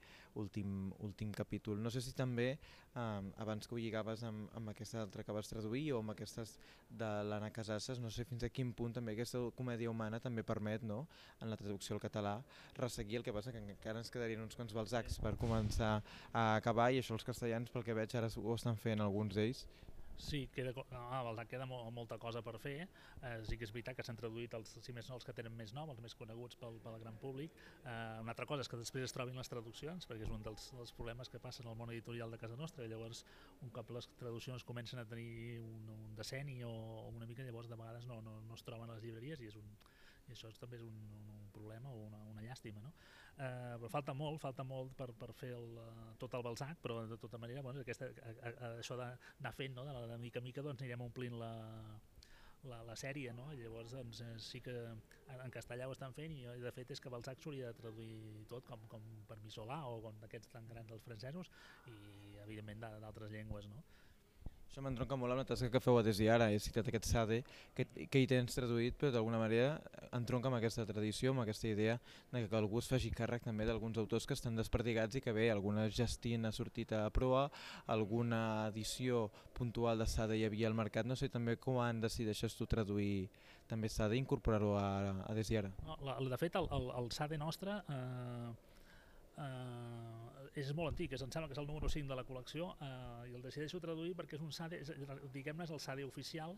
últim, 0.42 0.90
últim 1.06 1.32
capítol. 1.36 1.80
No 1.82 1.92
sé 1.94 2.02
si 2.02 2.14
també, 2.18 2.50
eh, 2.58 3.32
abans 3.44 3.68
que 3.68 3.76
ho 3.76 3.80
lligaves 3.80 4.24
amb, 4.28 4.50
amb 4.58 4.74
aquesta 4.74 5.02
altra 5.06 5.24
que 5.24 5.36
vas 5.36 5.50
traduir 5.50 5.92
o 5.94 6.02
amb 6.02 6.16
aquestes 6.16 6.58
de 6.90 7.10
l'Anna 7.30 7.52
Casasses, 7.54 8.02
no 8.04 8.12
sé 8.12 8.26
fins 8.28 8.44
a 8.44 8.50
quin 8.50 8.74
punt 8.74 8.98
també 8.98 9.14
aquesta 9.14 9.44
comèdia 9.58 9.92
humana 9.94 10.20
també 10.24 10.44
permet, 10.44 10.84
no?, 10.84 11.06
en 11.42 11.52
la 11.52 11.58
traducció 11.60 11.96
al 11.96 12.04
català, 12.04 12.38
resseguir 12.76 13.22
el 13.22 13.26
que 13.26 13.34
passa 13.36 13.54
que 13.54 13.62
encara 13.62 14.02
ens 14.02 14.12
quedarien 14.12 14.42
uns 14.42 14.58
quants 14.58 14.74
balzacs 14.74 15.20
per 15.24 15.36
començar 15.38 15.98
a 16.34 16.48
acabar 16.56 16.92
i 16.92 17.02
això 17.02 17.14
els 17.18 17.28
castellans, 17.28 17.72
pel 17.72 17.86
que 17.86 17.98
veig, 17.98 18.16
ara 18.16 18.32
ho 18.36 18.56
estan 18.56 18.80
fent 18.80 19.04
alguns 19.04 19.38
d'ells 19.38 19.68
Sí, 20.18 20.48
queda, 20.48 20.74
ah, 20.92 21.46
queda 21.48 21.66
mo, 21.70 21.92
molta 21.92 22.18
cosa 22.18 22.42
per 22.42 22.58
fer. 22.58 22.88
Eh, 23.22 23.34
sí 23.46 23.58
que 23.58 23.68
és 23.68 23.74
veritat 23.74 23.96
que 23.96 24.04
s'han 24.06 24.18
traduït 24.18 24.54
els, 24.58 24.72
si 24.82 24.94
més 24.94 25.06
no, 25.10 25.20
els 25.20 25.28
que 25.28 25.34
tenen 25.38 25.54
més 25.54 25.76
nom, 25.78 25.92
els 25.94 26.02
més 26.02 26.16
coneguts 26.18 26.58
pel, 26.58 26.80
pel 26.82 26.98
gran 27.04 27.20
públic. 27.22 27.54
Eh, 27.84 27.92
una 28.24 28.34
altra 28.34 28.48
cosa 28.50 28.66
és 28.66 28.72
que 28.72 28.80
després 28.82 29.06
es 29.06 29.14
trobin 29.14 29.38
les 29.38 29.52
traduccions, 29.54 30.10
perquè 30.10 30.26
és 30.26 30.34
un 30.34 30.42
dels, 30.44 30.72
dels 30.74 30.94
problemes 30.98 31.30
que 31.30 31.42
passen 31.44 31.70
al 31.70 31.78
món 31.78 31.94
editorial 31.94 32.34
de 32.34 32.42
casa 32.42 32.58
nostra. 32.58 32.86
I 32.86 32.92
llavors, 32.92 33.24
un 33.62 33.70
cop 33.76 33.94
les 33.94 34.10
traduccions 34.18 34.66
comencen 34.66 35.04
a 35.04 35.06
tenir 35.06 35.62
un, 35.62 35.94
un 35.94 36.18
decenni 36.18 36.64
o, 36.66 36.74
o 37.06 37.08
una 37.14 37.30
mica, 37.30 37.46
llavors 37.46 37.70
de 37.70 37.78
vegades 37.78 38.10
no, 38.10 38.20
no, 38.26 38.40
no 38.42 38.58
es 38.58 38.66
troben 38.66 38.90
a 38.90 38.98
les 38.98 39.06
llibreries 39.06 39.46
i 39.46 39.52
és 39.54 39.62
un, 39.62 39.70
i 40.28 40.34
això 40.34 40.50
també 40.60 40.82
és 40.82 40.84
un, 40.88 40.98
un, 41.14 41.30
un 41.38 41.48
problema 41.54 41.94
o 41.94 42.08
una, 42.10 42.24
una 42.34 42.44
llàstima. 42.44 42.82
No? 42.82 42.94
Eh, 43.38 43.76
però 43.78 43.90
falta 43.94 44.14
molt, 44.18 44.40
falta 44.42 44.64
molt 44.66 44.96
per, 44.98 45.12
per 45.14 45.28
fer 45.38 45.52
el, 45.54 45.76
uh, 45.78 46.06
tot 46.18 46.34
el 46.34 46.42
Balzac, 46.42 46.80
però 46.82 47.04
de 47.06 47.20
tota 47.22 47.38
manera 47.38 47.62
bueno, 47.62 47.84
aquesta, 47.86 48.08
a, 48.10 48.32
a, 48.50 48.70
això 48.80 48.98
d'anar 48.98 49.52
fent 49.54 49.78
no? 49.78 49.84
de, 49.86 49.94
de 50.10 50.18
mica 50.24 50.42
a 50.42 50.46
mica 50.46 50.64
doncs 50.66 50.82
anirem 50.82 51.04
omplint 51.06 51.36
la, 51.38 51.52
la, 52.66 52.82
la 52.88 52.96
sèrie, 52.98 53.36
no? 53.38 53.46
llavors 53.54 53.94
doncs, 53.94 54.24
eh, 54.26 54.32
sí 54.42 54.64
que 54.66 54.74
en 55.36 55.54
castellà 55.54 55.86
ho 55.86 55.94
estan 55.94 56.18
fent 56.18 56.34
i 56.34 56.48
de 56.64 56.74
fet 56.74 56.96
és 56.96 57.04
que 57.04 57.14
Balzac 57.14 57.44
s'hauria 57.44 57.70
de 57.70 57.78
traduir 57.78 58.18
tot 58.50 58.66
com, 58.66 58.90
com 58.90 59.06
per 59.30 59.38
Missolà 59.44 59.84
o 59.92 60.02
com 60.08 60.18
d'aquests 60.24 60.56
tan 60.58 60.66
grans 60.74 60.90
dels 60.90 61.06
francesos 61.06 61.54
i 61.94 61.98
evidentment 62.48 62.82
d'altres 62.88 63.38
llengües. 63.38 63.70
No? 63.70 63.86
Això 64.78 64.84
m'entronca 64.86 65.18
molt 65.18 65.34
amb 65.34 65.40
la 65.42 65.44
tasca 65.50 65.72
que 65.74 65.80
feu 65.82 65.96
a 65.98 66.04
Des 66.06 66.20
ara. 66.30 66.52
He 66.54 66.60
citat 66.62 66.86
aquest 66.92 67.08
Sade, 67.10 67.40
que, 67.74 67.88
que 68.14 68.20
hi 68.22 68.28
tens 68.30 68.54
traduït, 68.54 68.94
però 68.94 69.10
d'alguna 69.10 69.40
manera 69.42 69.80
entronca 70.14 70.52
amb 70.52 70.60
aquesta 70.60 70.86
tradició, 70.86 71.32
amb 71.34 71.42
aquesta 71.42 71.66
idea 71.66 71.96
de 72.30 72.44
que 72.44 72.60
algú 72.60 72.78
es 72.78 72.90
faci 72.92 73.10
càrrec 73.10 73.42
també 73.48 73.66
d'alguns 73.66 73.98
autors 73.98 74.30
que 74.30 74.38
estan 74.38 74.54
desperdigats 74.54 75.18
i 75.18 75.24
que 75.26 75.34
bé, 75.34 75.48
alguna 75.50 75.88
gestina 75.90 76.52
ha 76.52 76.54
sortit 76.54 76.94
a 76.94 77.10
proa, 77.10 77.48
alguna 77.88 78.68
edició 78.68 79.32
puntual 79.58 79.98
de 79.98 80.06
Sade 80.14 80.38
hi 80.38 80.46
havia 80.46 80.70
al 80.70 80.78
mercat. 80.78 81.10
No 81.10 81.18
sé 81.18 81.32
també 81.34 81.58
com 81.58 81.82
han 81.82 82.06
decideixes 82.06 82.54
tu 82.54 82.70
traduir 82.70 83.32
també 83.66 83.90
Sade 83.90 84.14
i 84.14 84.22
incorporar-ho 84.22 84.76
a, 84.78 84.88
a 85.26 85.34
Des 85.34 85.50
i 85.50 85.58
de 85.58 86.38
fet, 86.38 86.54
el, 86.54 86.70
el, 86.70 86.90
el 87.02 87.14
Sade 87.18 87.42
nostre... 87.42 87.82
Eh, 87.90 88.67
eh, 89.38 90.60
és 90.62 90.74
molt 90.74 90.92
antic, 90.94 91.14
és, 91.14 91.22
em 91.22 91.32
sembla 91.34 91.50
que 91.50 91.56
és 91.58 91.62
el 91.62 91.70
número 91.70 91.90
5 91.94 92.10
de 92.10 92.18
la 92.18 92.26
col·lecció 92.28 92.72
eh, 92.82 93.32
i 93.32 93.36
el 93.38 93.46
decideixo 93.46 93.82
traduir 93.84 94.16
perquè 94.18 94.38
és 94.40 94.46
un 94.46 94.54
sade, 94.56 94.82
diguem-ne 95.34 95.68
és 95.68 95.74
el 95.76 95.84
sade 95.84 96.06
oficial 96.08 96.58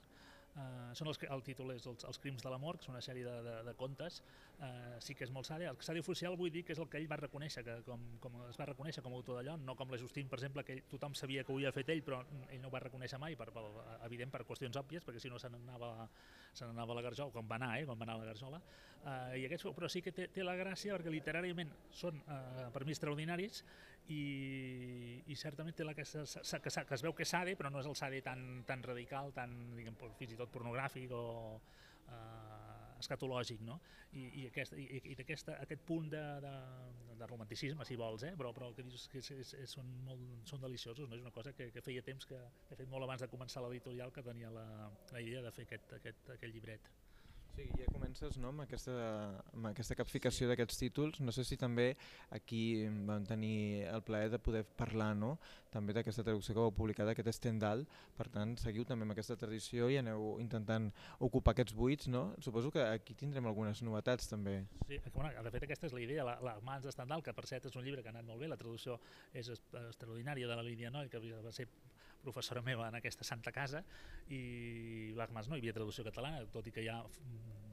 Uh, 0.57 0.89
són 0.97 1.07
els, 1.11 1.19
el 1.29 1.43
títol 1.45 1.69
és 1.75 1.85
els, 1.87 2.03
els 2.09 2.19
crims 2.19 2.41
de 2.43 2.49
l'amor, 2.51 2.79
que 2.79 2.87
és 2.87 2.91
una 2.91 3.01
sèrie 3.05 3.23
de, 3.23 3.35
de, 3.45 3.53
de 3.67 3.73
contes, 3.77 4.17
uh, 4.57 4.97
sí 5.03 5.13
que 5.15 5.23
és 5.27 5.31
molt 5.31 5.47
sàdia. 5.47 5.69
El 5.71 5.83
sàdia 5.85 6.03
oficial 6.03 6.35
vull 6.39 6.51
dir 6.51 6.63
que 6.67 6.73
és 6.73 6.81
el 6.81 6.89
que 6.89 6.97
ell 6.99 7.07
va 7.11 7.19
reconèixer, 7.21 7.63
que 7.67 7.75
com, 7.85 8.01
com 8.23 8.39
es 8.47 8.57
va 8.59 8.67
reconèixer 8.71 9.03
com 9.05 9.13
a 9.13 9.19
autor 9.21 9.39
d'allò, 9.39 9.55
no 9.61 9.77
com 9.79 9.93
la 9.93 9.99
Justin, 10.01 10.27
per 10.31 10.39
exemple, 10.41 10.65
que 10.67 10.75
ell, 10.75 10.83
tothom 10.91 11.15
sabia 11.15 11.45
que 11.45 11.53
ho 11.53 11.59
havia 11.59 11.71
fet 11.75 11.93
ell, 11.93 12.01
però 12.03 12.23
ell 12.49 12.59
no 12.63 12.71
ho 12.71 12.73
va 12.73 12.83
reconèixer 12.83 13.21
mai, 13.21 13.37
per, 13.39 13.51
per, 13.55 13.63
evident 14.09 14.33
per 14.33 14.43
qüestions 14.49 14.81
òbvies, 14.81 15.05
perquè 15.05 15.21
si 15.21 15.31
no 15.31 15.39
se 15.39 15.53
n'anava 15.53 15.93
a 16.01 16.97
la 16.97 17.05
Garjola, 17.05 17.31
com 17.35 17.47
va 17.47 17.59
anar, 17.61 17.75
eh, 17.79 17.85
com 17.87 17.99
va 17.99 18.09
anar 18.09 18.17
a 18.17 18.23
la 18.23 18.31
Garjola, 18.33 18.59
uh, 19.05 19.37
i 19.37 19.45
aquests, 19.45 19.69
però 19.77 19.91
sí 19.91 20.01
que 20.01 20.15
té, 20.15 20.27
té 20.33 20.43
la 20.43 20.57
gràcia 20.59 20.97
perquè 20.97 21.13
literàriament 21.13 21.71
són, 21.93 22.19
uh, 22.25 22.67
per 22.73 22.83
mi, 22.83 22.97
extraordinaris 22.97 23.63
i, 24.09 25.21
i 25.29 25.35
certament 25.37 25.75
té 25.77 25.85
la 25.85 25.93
que, 25.93 26.05
que, 26.05 26.59
que, 26.65 26.71
que 26.73 26.97
es 26.97 27.03
veu 27.05 27.13
que 27.13 27.25
és 27.25 27.33
sade, 27.35 27.55
però 27.59 27.69
no 27.73 27.81
és 27.83 27.89
el 27.89 27.97
sade 27.97 28.21
tan, 28.25 28.63
tan 28.67 28.81
radical, 28.85 29.33
tan, 29.35 29.53
diguem, 29.77 29.97
fins 30.17 30.33
i 30.33 30.39
tot 30.39 30.51
pornogràfic 30.53 31.13
o 31.13 31.23
eh, 32.09 32.79
escatològic, 32.99 33.61
no? 33.65 33.77
I, 34.17 34.25
i, 34.41 34.45
aquest, 34.49 34.73
i, 34.79 34.87
i 35.11 35.15
aquest, 35.21 35.51
aquest 35.53 35.83
punt 35.87 36.09
de, 36.11 36.23
de, 36.43 36.53
de 37.19 37.27
romanticisme, 37.29 37.85
si 37.85 37.97
vols, 37.99 38.25
eh? 38.25 38.33
però, 38.39 38.51
però 38.55 38.71
que 38.75 38.85
dius 38.87 39.05
que 39.11 39.21
és, 39.21 39.29
és, 39.35 39.53
és, 39.63 39.75
són, 39.77 39.91
molt, 40.07 40.25
són 40.49 40.63
deliciosos, 40.65 41.07
no? 41.07 41.19
és 41.19 41.23
una 41.23 41.33
cosa 41.35 41.53
que, 41.55 41.69
que 41.75 41.83
feia 41.85 42.03
temps 42.05 42.25
que, 42.29 42.39
he 42.69 42.79
fet 42.79 42.89
molt 42.89 43.05
abans 43.05 43.21
de 43.23 43.29
començar 43.31 43.63
l'editorial, 43.65 44.13
que 44.15 44.25
tenia 44.25 44.49
la, 44.55 44.65
la 45.13 45.21
idea 45.21 45.45
de 45.45 45.53
fer 45.55 45.67
aquest, 45.69 45.93
aquest, 45.99 46.33
aquest 46.35 46.55
llibret. 46.55 46.89
Sí, 47.59 47.65
ja 47.75 47.87
comences 47.91 48.37
no, 48.39 48.53
amb, 48.53 48.61
aquesta, 48.63 48.93
amb 49.51 49.67
aquesta 49.73 49.95
capficació 49.99 50.45
sí. 50.45 50.47
d'aquests 50.47 50.77
títols. 50.79 51.17
No 51.19 51.33
sé 51.35 51.43
si 51.43 51.57
també 51.59 51.89
aquí 52.35 52.61
vam 53.07 53.25
tenir 53.27 53.83
el 53.89 54.03
plaer 54.07 54.29
de 54.31 54.39
poder 54.39 54.61
parlar 54.79 55.09
no? 55.17 55.33
també 55.73 55.91
d'aquesta 55.97 56.23
traducció 56.23 56.55
que 56.55 56.63
vau 56.63 56.71
publicar 56.71 57.07
d'aquest 57.09 57.33
Stendhal. 57.35 57.83
Per 58.15 58.29
tant, 58.31 58.55
seguiu 58.61 58.87
també 58.87 59.03
amb 59.03 59.15
aquesta 59.15 59.35
tradició 59.41 59.89
i 59.91 59.99
aneu 59.99 60.37
intentant 60.39 60.87
ocupar 61.27 61.51
aquests 61.51 61.75
buits. 61.75 62.07
No? 62.07 62.29
Suposo 62.39 62.71
que 62.71 62.85
aquí 62.85 63.17
tindrem 63.19 63.51
algunes 63.51 63.83
novetats 63.83 64.31
també. 64.31 64.61
Sí, 64.87 65.01
bueno, 65.11 65.33
de 65.35 65.55
fet 65.57 65.67
aquesta 65.67 65.91
és 65.91 65.97
la 65.97 66.05
idea. 66.05 66.27
La, 66.31 66.39
la 66.45 66.57
Mans 66.63 66.87
de 66.87 66.95
Stendhal, 66.95 67.25
que 67.25 67.35
per 67.35 67.47
cert 67.51 67.67
és 67.67 67.75
un 67.75 67.83
llibre 67.83 68.05
que 68.05 68.13
ha 68.13 68.15
anat 68.15 68.29
molt 68.29 68.39
bé, 68.39 68.47
la 68.47 68.59
traducció 68.61 69.01
és 69.35 69.51
extraordinària 69.51 70.47
de 70.47 70.55
la 70.55 70.63
Lídia 70.63 70.95
Noy, 70.95 71.11
que 71.11 71.19
va 71.19 71.51
ser 71.51 71.67
professora 72.23 72.63
meva 72.65 72.87
en 72.89 72.99
aquesta 72.99 73.27
santa 73.27 73.53
casa 73.55 73.83
i 74.27 75.11
l'Armas 75.17 75.49
no? 75.49 75.57
Hi 75.57 75.63
havia 75.63 75.75
traducció 75.77 76.05
catalana, 76.07 76.45
tot 76.53 76.67
i 76.67 76.75
que 76.75 76.85
ja 76.85 76.99
mm, 77.03 77.68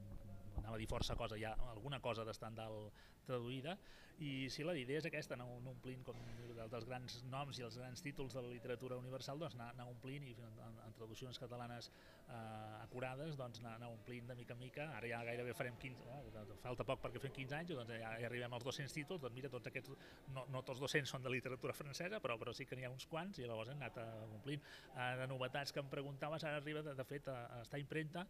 anava 0.57 0.75
a 0.75 0.81
dir 0.81 0.89
força 0.89 1.15
cosa, 1.15 1.37
hi 1.37 1.45
ha 1.47 1.55
alguna 1.71 2.01
cosa 2.03 2.25
d'estandal 2.27 2.89
traduïda 3.27 3.77
i 4.17 4.47
si 4.49 4.63
la 4.65 4.73
idea 4.73 4.97
és 4.97 5.05
aquesta, 5.05 5.35
anar, 5.35 5.45
omplint 5.69 6.01
com 6.05 6.17
dels 6.57 6.85
grans 6.89 7.19
noms 7.29 7.59
i 7.59 7.65
els 7.67 7.75
grans 7.77 8.01
títols 8.01 8.33
de 8.33 8.41
la 8.41 8.49
literatura 8.49 8.97
universal, 8.97 9.37
doncs 9.37 9.53
anar, 9.57 9.67
anar 9.75 9.85
omplint 9.91 10.25
i 10.25 10.33
en, 10.41 10.57
en 10.87 10.95
traduccions 10.97 11.37
catalanes 11.37 11.91
eh, 11.91 12.37
acurades, 12.81 13.37
doncs 13.37 13.61
anar, 13.61 13.75
anar 13.77 13.91
omplint 13.93 14.25
de 14.31 14.37
mica 14.39 14.55
en 14.57 14.61
mica, 14.63 14.87
ara 14.97 15.11
ja 15.11 15.21
gairebé 15.27 15.53
farem 15.57 15.77
15, 15.83 16.17
eh, 16.33 16.57
falta 16.65 16.87
poc 16.87 17.03
perquè 17.05 17.21
fem 17.21 17.35
15 17.37 17.57
anys, 17.59 17.75
doncs 17.77 17.93
ja, 17.93 18.15
ja 18.23 18.29
arribem 18.31 18.57
als 18.57 18.65
200 18.65 18.97
títols, 18.97 19.21
doncs 19.21 19.37
mira, 19.37 19.53
tots 19.53 19.69
aquests, 19.69 19.93
no, 20.33 20.47
no 20.49 20.65
tots 20.65 20.81
200 20.81 21.13
són 21.13 21.27
de 21.27 21.35
literatura 21.37 21.77
francesa, 21.77 22.21
però, 22.23 22.39
però 22.41 22.55
sí 22.57 22.65
que 22.65 22.79
n'hi 22.79 22.89
ha 22.89 22.93
uns 22.93 23.05
quants 23.11 23.37
i 23.37 23.45
llavors 23.45 23.69
hem 23.69 23.83
anat 23.83 24.01
uh, 24.01 24.25
omplint. 24.33 24.65
Eh, 24.95 25.11
de 25.21 25.29
novetats 25.29 25.75
que 25.75 25.83
em 25.83 25.93
preguntaves, 25.93 26.47
ara 26.47 26.57
arriba 26.63 26.81
de, 26.81 26.97
de 26.97 27.05
fet 27.05 27.29
a, 27.29 27.43
a 27.59 27.65
estar 27.67 27.77
imprenta 27.85 28.25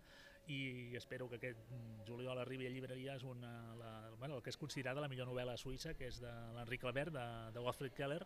i 0.48 0.96
espero 0.96 1.28
que 1.30 1.38
aquest 1.38 1.72
juliol 2.08 2.40
arribi 2.40 2.68
a 2.68 2.72
llibreries 2.72 3.24
una, 3.28 3.76
la, 3.76 3.92
bueno, 4.20 4.38
el 4.38 4.44
que 4.44 4.52
és 4.54 4.60
considerada 4.60 5.04
la 5.04 5.10
millor 5.12 5.28
novel·la 5.28 5.58
suïssa, 5.60 5.94
que 5.98 6.08
és 6.08 6.22
de 6.24 6.34
l'Enric 6.56 6.82
Claver, 6.86 7.10
de, 7.12 7.26
de 7.54 7.64
Wilfried 7.64 7.96
Keller, 7.98 8.22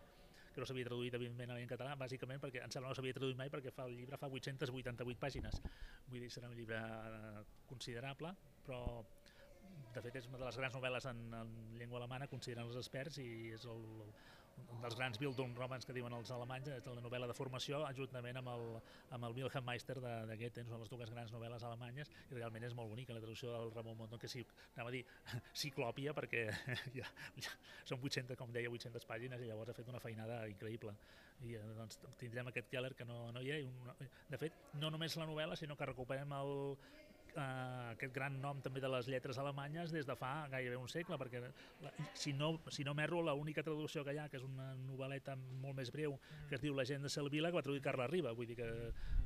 que 0.51 0.61
no 0.61 0.67
s'havia 0.67 0.87
traduït 0.87 1.15
evidentment 1.15 1.53
en 1.55 1.69
català, 1.69 1.95
bàsicament 1.99 2.41
perquè 2.43 2.61
em 2.65 2.73
sembla 2.73 2.91
no 2.91 2.97
s'havia 2.97 3.15
traduït 3.15 3.39
mai 3.39 3.49
perquè 3.53 3.71
fa 3.73 3.87
el 3.87 3.95
llibre 3.97 4.19
fa 4.19 4.29
888 4.29 5.21
pàgines. 5.21 5.61
Vull 6.11 6.25
dir, 6.25 6.31
serà 6.33 6.51
un 6.51 6.57
llibre 6.57 6.81
eh, 6.81 7.43
considerable, 7.69 8.33
però 8.65 8.81
de 9.95 10.03
fet 10.03 10.19
és 10.19 10.27
una 10.27 10.39
de 10.41 10.45
les 10.45 10.59
grans 10.59 10.75
novel·les 10.75 11.07
en, 11.09 11.23
en 11.39 11.55
llengua 11.79 12.01
alemana, 12.01 12.27
consideren 12.31 12.67
els 12.67 12.77
experts, 12.79 13.17
i 13.23 13.51
és 13.55 13.65
el, 13.71 13.81
un 14.73 14.81
dels 14.83 14.95
grans 14.97 15.19
Bildungsromans 15.21 15.87
que 15.87 15.95
diuen 15.95 16.13
els 16.17 16.31
alemanys, 16.35 16.69
és 16.75 16.87
la 16.89 17.03
novel·la 17.03 17.29
de 17.29 17.35
formació, 17.37 17.81
juntament 17.97 18.39
amb 18.41 18.51
el, 18.53 18.65
amb 19.17 19.27
el 19.27 19.35
Wilhelm 19.37 19.67
Meister 19.67 19.97
de, 20.03 20.13
de 20.29 20.37
Goethe, 20.39 20.65
són 20.69 20.83
les 20.83 20.91
dues 20.91 21.13
grans 21.13 21.33
novel·les 21.33 21.65
alemanyes, 21.67 22.11
i 22.29 22.37
realment 22.37 22.67
és 22.67 22.75
molt 22.77 22.91
bonica 22.93 23.15
la 23.17 23.23
traducció 23.23 23.53
del 23.55 23.73
Ramon 23.75 23.99
Montón, 24.03 24.21
que 24.21 24.29
sí, 24.31 24.45
anava 24.75 24.93
a 24.93 24.95
dir 24.95 25.03
ciclòpia, 25.63 26.15
perquè 26.17 26.45
ja, 26.99 27.09
ja, 27.37 27.57
són 27.83 27.99
800, 28.01 28.37
com 28.39 28.53
deia, 28.53 28.71
800 28.71 29.09
pàgines, 29.09 29.41
i 29.41 29.51
llavors 29.51 29.73
ha 29.73 29.77
fet 29.77 29.91
una 29.91 30.03
feinada 30.03 30.43
increïble. 30.51 30.95
I 31.47 31.55
eh, 31.57 31.67
doncs, 31.77 32.01
tindrem 32.21 32.51
aquest 32.51 32.69
Keller 32.69 32.93
que 32.97 33.07
no, 33.09 33.23
no 33.35 33.41
hi 33.41 33.53
ha, 33.53 33.61
i 33.61 33.69
un, 33.69 34.09
de 34.29 34.41
fet, 34.41 34.57
no 34.81 34.93
només 34.93 35.17
la 35.17 35.29
novel·la, 35.29 35.57
sinó 35.59 35.77
que 35.77 35.89
recuperem 35.89 36.37
el, 36.37 36.53
eh, 37.35 37.91
aquest 37.93 38.13
gran 38.15 38.39
nom 38.41 38.61
també 38.63 38.81
de 38.83 38.89
les 38.91 39.07
lletres 39.11 39.39
alemanyes 39.41 39.93
des 39.93 40.07
de 40.07 40.15
fa 40.19 40.31
gairebé 40.51 40.77
un 40.79 40.89
segle, 40.91 41.17
perquè 41.21 41.41
la, 41.43 41.93
si 42.13 42.33
no, 42.33 42.53
si 42.69 42.85
no 42.87 42.95
m'erro, 42.97 43.21
l'única 43.25 43.63
traducció 43.63 44.03
que 44.05 44.15
hi 44.15 44.21
ha, 44.21 44.27
que 44.29 44.39
és 44.39 44.47
una 44.47 44.71
novel·leta 44.85 45.37
molt 45.37 45.77
més 45.77 45.91
breu, 45.93 46.17
que 46.49 46.57
es 46.57 46.63
diu 46.63 46.75
La 46.77 46.85
gent 46.87 47.05
de 47.05 47.11
Selvila, 47.13 47.51
que 47.51 47.59
va 47.59 47.65
traduir 47.65 47.83
Carla 47.85 48.07
Riba, 48.11 48.33
vull 48.37 48.49
dir 48.49 48.57
que 48.59 48.69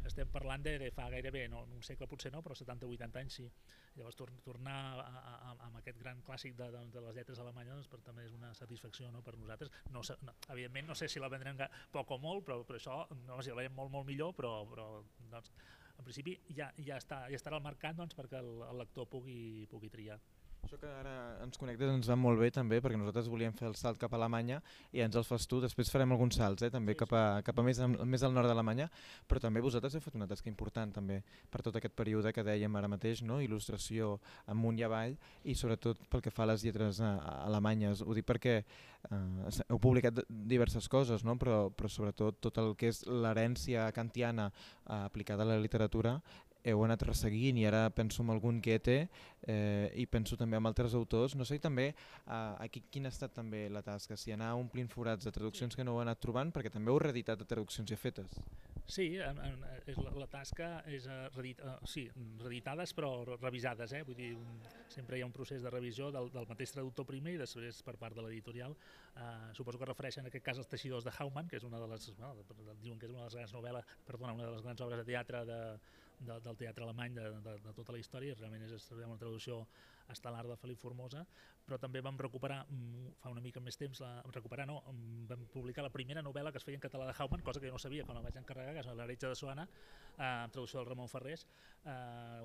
estem 0.05 0.29
parlant 0.31 0.63
de, 0.65 0.77
de 0.81 0.91
fa 0.93 1.07
gairebé, 1.13 1.47
no, 1.51 1.63
un 1.73 1.83
segle 1.85 2.07
potser 2.09 2.31
no, 2.33 2.43
però 2.45 2.57
70-80 2.57 3.21
anys 3.23 3.39
sí. 3.41 3.49
Llavors 3.95 4.17
tor 4.19 4.31
tornar 4.43 4.75
a, 4.99 5.05
a, 5.05 5.33
a, 5.33 5.51
amb 5.69 5.77
aquest 5.79 5.97
gran 6.01 6.19
clàssic 6.27 6.57
de, 6.59 6.67
de, 6.73 6.81
de 6.91 7.03
les 7.05 7.15
lletres 7.15 7.39
alemanyes 7.39 7.77
doncs, 7.77 7.87
per, 7.91 8.01
també 8.03 8.25
és 8.27 8.33
una 8.35 8.51
satisfacció 8.57 9.07
no, 9.13 9.23
per 9.23 9.37
nosaltres. 9.39 9.71
No, 9.93 10.03
no, 10.27 10.35
evidentment 10.51 10.91
no 10.91 10.97
sé 10.99 11.07
si 11.11 11.23
la 11.23 11.31
vendrem 11.31 11.61
poc 11.93 12.11
o 12.11 12.19
molt, 12.19 12.43
però, 12.45 12.59
però 12.67 12.81
això 12.81 12.99
no, 13.23 13.39
si 13.41 13.53
la 13.53 13.61
veiem 13.61 13.75
molt, 13.77 13.93
molt 13.93 14.07
millor, 14.09 14.35
però, 14.35 14.57
però 14.67 14.89
doncs, 15.31 15.53
en 15.97 16.07
principi 16.07 16.35
ja, 16.57 16.69
ja, 16.77 16.97
està, 16.99 17.23
ja 17.31 17.39
estarà 17.39 17.59
al 17.59 17.65
mercat 17.65 17.97
doncs, 17.97 18.15
perquè 18.17 18.39
el, 18.41 18.51
el 18.67 18.81
lector 18.83 19.07
pugui, 19.11 19.65
pugui 19.71 19.91
triar. 19.93 20.19
Això 20.65 20.79
que 20.81 20.89
ara 20.89 21.11
ens 21.43 21.59
connectes 21.61 21.91
ens 21.93 22.07
va 22.09 22.15
molt 22.17 22.39
bé 22.41 22.47
també 22.49 22.79
perquè 22.81 22.97
nosaltres 22.97 23.27
volíem 23.29 23.53
fer 23.53 23.67
el 23.67 23.75
salt 23.77 23.99
cap 24.01 24.15
a 24.15 24.17
Alemanya 24.17 24.57
i 24.97 25.03
ens 25.05 25.13
el 25.19 25.25
fas 25.27 25.45
tu, 25.45 25.59
després 25.61 25.91
farem 25.93 26.15
alguns 26.15 26.39
salts 26.39 26.65
eh, 26.65 26.71
també 26.73 26.95
sí, 26.95 26.99
cap, 27.03 27.13
a, 27.13 27.43
cap 27.45 27.59
a 27.61 27.65
més, 27.67 27.77
més 27.85 28.25
al 28.25 28.33
nord 28.33 28.49
d'Alemanya, 28.49 28.87
però 29.29 29.43
també 29.43 29.61
vosaltres 29.61 29.93
heu 29.93 30.01
fet 30.01 30.17
una 30.17 30.25
tasca 30.25 30.49
important 30.49 30.95
també 30.95 31.19
per 31.53 31.61
tot 31.61 31.77
aquest 31.77 31.93
període 31.93 32.33
que 32.33 32.43
dèiem 32.47 32.79
ara 32.79 32.89
mateix, 32.89 33.21
no? 33.21 33.37
il·lustració 33.45 34.15
amunt 34.49 34.81
i 34.81 34.87
avall 34.87 35.13
i 35.45 35.53
sobretot 35.53 36.01
pel 36.09 36.25
que 36.25 36.33
fa 36.33 36.47
a 36.47 36.49
les 36.55 36.65
lletres 36.65 36.97
a, 36.97 37.13
a 37.13 37.35
alemanyes. 37.45 38.01
Ho 38.01 38.17
dic 38.17 38.25
perquè 38.25 38.57
eh, 38.57 39.61
heu 39.69 39.79
publicat 39.85 40.23
diverses 40.29 40.89
coses, 40.89 41.21
no? 41.27 41.37
però, 41.37 41.67
però 41.69 41.93
sobretot 41.93 42.41
tot 42.41 42.57
el 42.63 42.73
que 42.79 42.89
és 42.89 43.03
l'herència 43.05 43.85
kantiana 43.93 44.49
eh, 44.49 44.97
aplicada 44.97 45.45
a 45.45 45.51
la 45.53 45.61
literatura 45.61 46.17
heu 46.65 46.83
anat 46.85 47.05
resseguint 47.05 47.59
i 47.61 47.65
ara 47.69 47.85
penso 47.93 48.23
en 48.23 48.31
algun 48.33 48.61
Goethe 48.63 48.97
eh, 49.45 49.91
i 50.01 50.05
penso 50.09 50.37
també 50.37 50.57
en 50.57 50.65
altres 50.65 50.95
autors. 50.97 51.35
No 51.37 51.45
sé 51.45 51.59
també 51.61 51.91
eh, 51.91 52.53
aquí 52.65 52.83
quina 52.91 53.11
ha 53.11 53.15
estat 53.15 53.35
també 53.37 53.67
la 53.69 53.83
tasca, 53.85 54.17
si 54.17 54.33
anar 54.33 54.55
omplint 54.57 54.89
forats 54.91 55.25
de 55.25 55.33
traduccions 55.35 55.75
que 55.75 55.85
no 55.85 55.95
heu 55.95 56.03
anat 56.03 56.21
trobant, 56.21 56.53
perquè 56.55 56.73
també 56.73 56.91
heu 56.91 57.01
reeditat 57.01 57.39
de 57.39 57.49
traduccions 57.49 57.89
ja 57.89 57.99
fetes. 57.99 58.39
Sí, 58.85 59.05
és 59.17 59.97
la, 59.97 60.11
la 60.13 60.27
tasca 60.29 60.67
és 60.93 61.07
uh, 61.09 61.23
reedit, 61.33 61.61
uh, 61.65 61.79
sí, 61.89 62.03
reeditades 62.43 62.93
però 62.93 63.09
revisades, 63.31 63.95
eh? 63.97 64.03
vull 64.05 64.17
dir, 64.19 64.29
sempre 64.93 65.17
hi 65.17 65.23
ha 65.25 65.29
un 65.29 65.33
procés 65.33 65.65
de 65.65 65.71
revisió 65.73 66.11
del, 66.13 66.29
del 66.33 66.45
mateix 66.49 66.75
traductor 66.75 67.07
primer 67.09 67.33
i 67.33 67.41
després 67.41 67.81
per 67.85 67.95
part 68.01 68.13
de 68.17 68.21
l'editorial. 68.21 68.77
Uh, 69.15 69.49
suposo 69.57 69.81
que 69.81 69.89
refereixen 69.89 70.25
en 70.25 70.29
aquest 70.29 70.45
cas 70.45 70.61
als 70.61 70.69
teixidors 70.69 71.07
de 71.07 71.13
Hauman, 71.17 71.49
que 71.49 71.57
és 71.57 71.65
una 71.65 71.81
de 71.81 71.89
les, 71.89 72.11
bueno, 72.19 72.45
diuen 72.83 73.01
que 73.01 73.09
és 73.09 73.15
una 73.15 73.23
de 73.23 73.29
les 73.31 73.39
grans 73.39 73.57
novel·les, 73.57 73.95
perdona, 74.05 74.37
una 74.37 74.51
de 74.51 74.53
les 74.53 74.65
grans 74.67 74.85
obres 74.85 75.01
de 75.01 75.09
teatre 75.09 75.41
de, 75.49 75.59
de, 76.19 76.39
del 76.45 76.57
teatre 76.59 76.85
alemany 76.85 77.15
de, 77.17 77.27
de, 77.45 77.57
de 77.65 77.73
tota 77.77 77.95
la 77.95 78.01
història, 78.01 78.35
realment 78.39 78.65
és, 78.67 78.89
una 79.07 79.19
traducció 79.21 79.63
estel·lar 80.11 80.45
de 80.47 80.57
Felip 80.61 80.79
Formosa, 80.81 81.25
però 81.65 81.79
també 81.81 82.01
vam 82.05 82.17
recuperar, 82.17 82.65
mm, 82.69 83.15
fa 83.21 83.31
una 83.33 83.41
mica 83.41 83.59
més 83.59 83.77
temps, 83.77 83.99
la, 84.01 84.21
recuperar 84.33 84.67
no, 84.69 84.81
vam 85.29 85.45
publicar 85.53 85.83
la 85.83 85.89
primera 85.89 86.21
novel·la 86.21 86.51
que 86.51 86.61
es 86.61 86.63
feia 86.63 86.77
en 86.77 86.81
català 86.81 87.07
de 87.07 87.15
Hauman, 87.17 87.41
cosa 87.41 87.59
que 87.59 87.67
jo 87.67 87.73
no 87.73 87.79
sabia 87.79 88.05
quan 88.05 88.17
la 88.17 88.21
vaig 88.21 88.37
encarregar, 88.37 88.73
que 88.73 88.79
és 88.79 88.87
l'Heretge 88.87 89.27
de 89.27 89.35
Soana, 89.35 89.67
eh, 90.17 90.23
amb 90.23 90.53
traducció 90.53 90.79
del 90.79 90.89
Ramon 90.89 91.09
Ferrés, 91.09 91.47
eh, 91.83 92.41